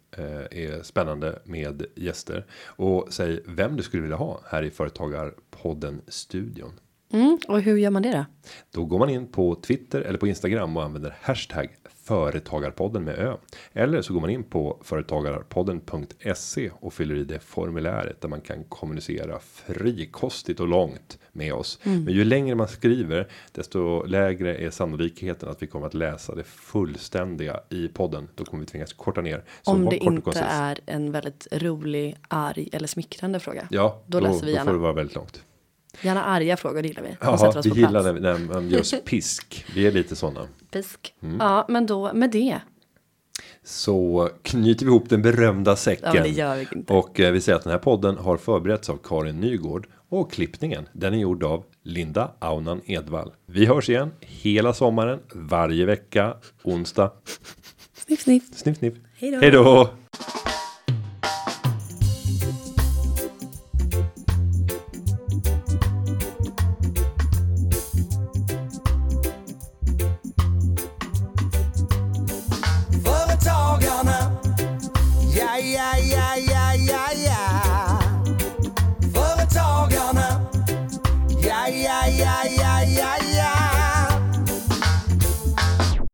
[0.51, 2.47] är spännande med gäster.
[2.67, 6.73] Och säg vem du skulle vilja ha här i Företagarpodden studion.
[7.13, 8.25] Mm, och hur gör man det då?
[8.71, 11.69] Då går man in på Twitter eller på Instagram och använder hashtag
[12.05, 13.37] företagarpodden med ö.
[13.73, 18.65] Eller så går man in på företagarpodden.se och fyller i det formuläret där man kan
[18.65, 21.79] kommunicera frikostigt och långt med oss.
[21.83, 26.45] Men ju längre man skriver desto lägre är sannolikheten att vi kommer att läsa det
[26.45, 28.29] fullständiga i podden.
[28.35, 29.45] Då kommer vi tvingas korta ner.
[29.63, 33.69] Så Om det inte är en väldigt rolig, arg eller smickrande fråga.
[33.71, 34.65] Ja, Då läser vi Då gärna.
[34.65, 35.43] får det vara väldigt långt.
[36.03, 37.17] Gärna arga frågor, gillar vi.
[37.21, 39.65] Ja, vi gillar när, när man oss pisk.
[39.75, 40.49] Vi är lite sådana.
[40.71, 41.15] Pisk.
[41.23, 41.37] Mm.
[41.41, 42.61] Ja, men då med det.
[43.65, 46.13] Så knyter vi ihop den berömda säcken.
[46.15, 46.93] Ja, gör vi inte.
[46.93, 50.89] Och eh, vi säger att den här podden har förberetts av Karin Nygård Och klippningen,
[50.93, 53.33] den är gjord av Linda Aunan Edvall.
[53.47, 57.13] Vi hörs igen hela sommaren, varje vecka, onsdag.
[57.95, 58.43] Sniff, sniff.
[58.57, 58.95] Sniff, sniff.
[59.19, 59.91] Hej då.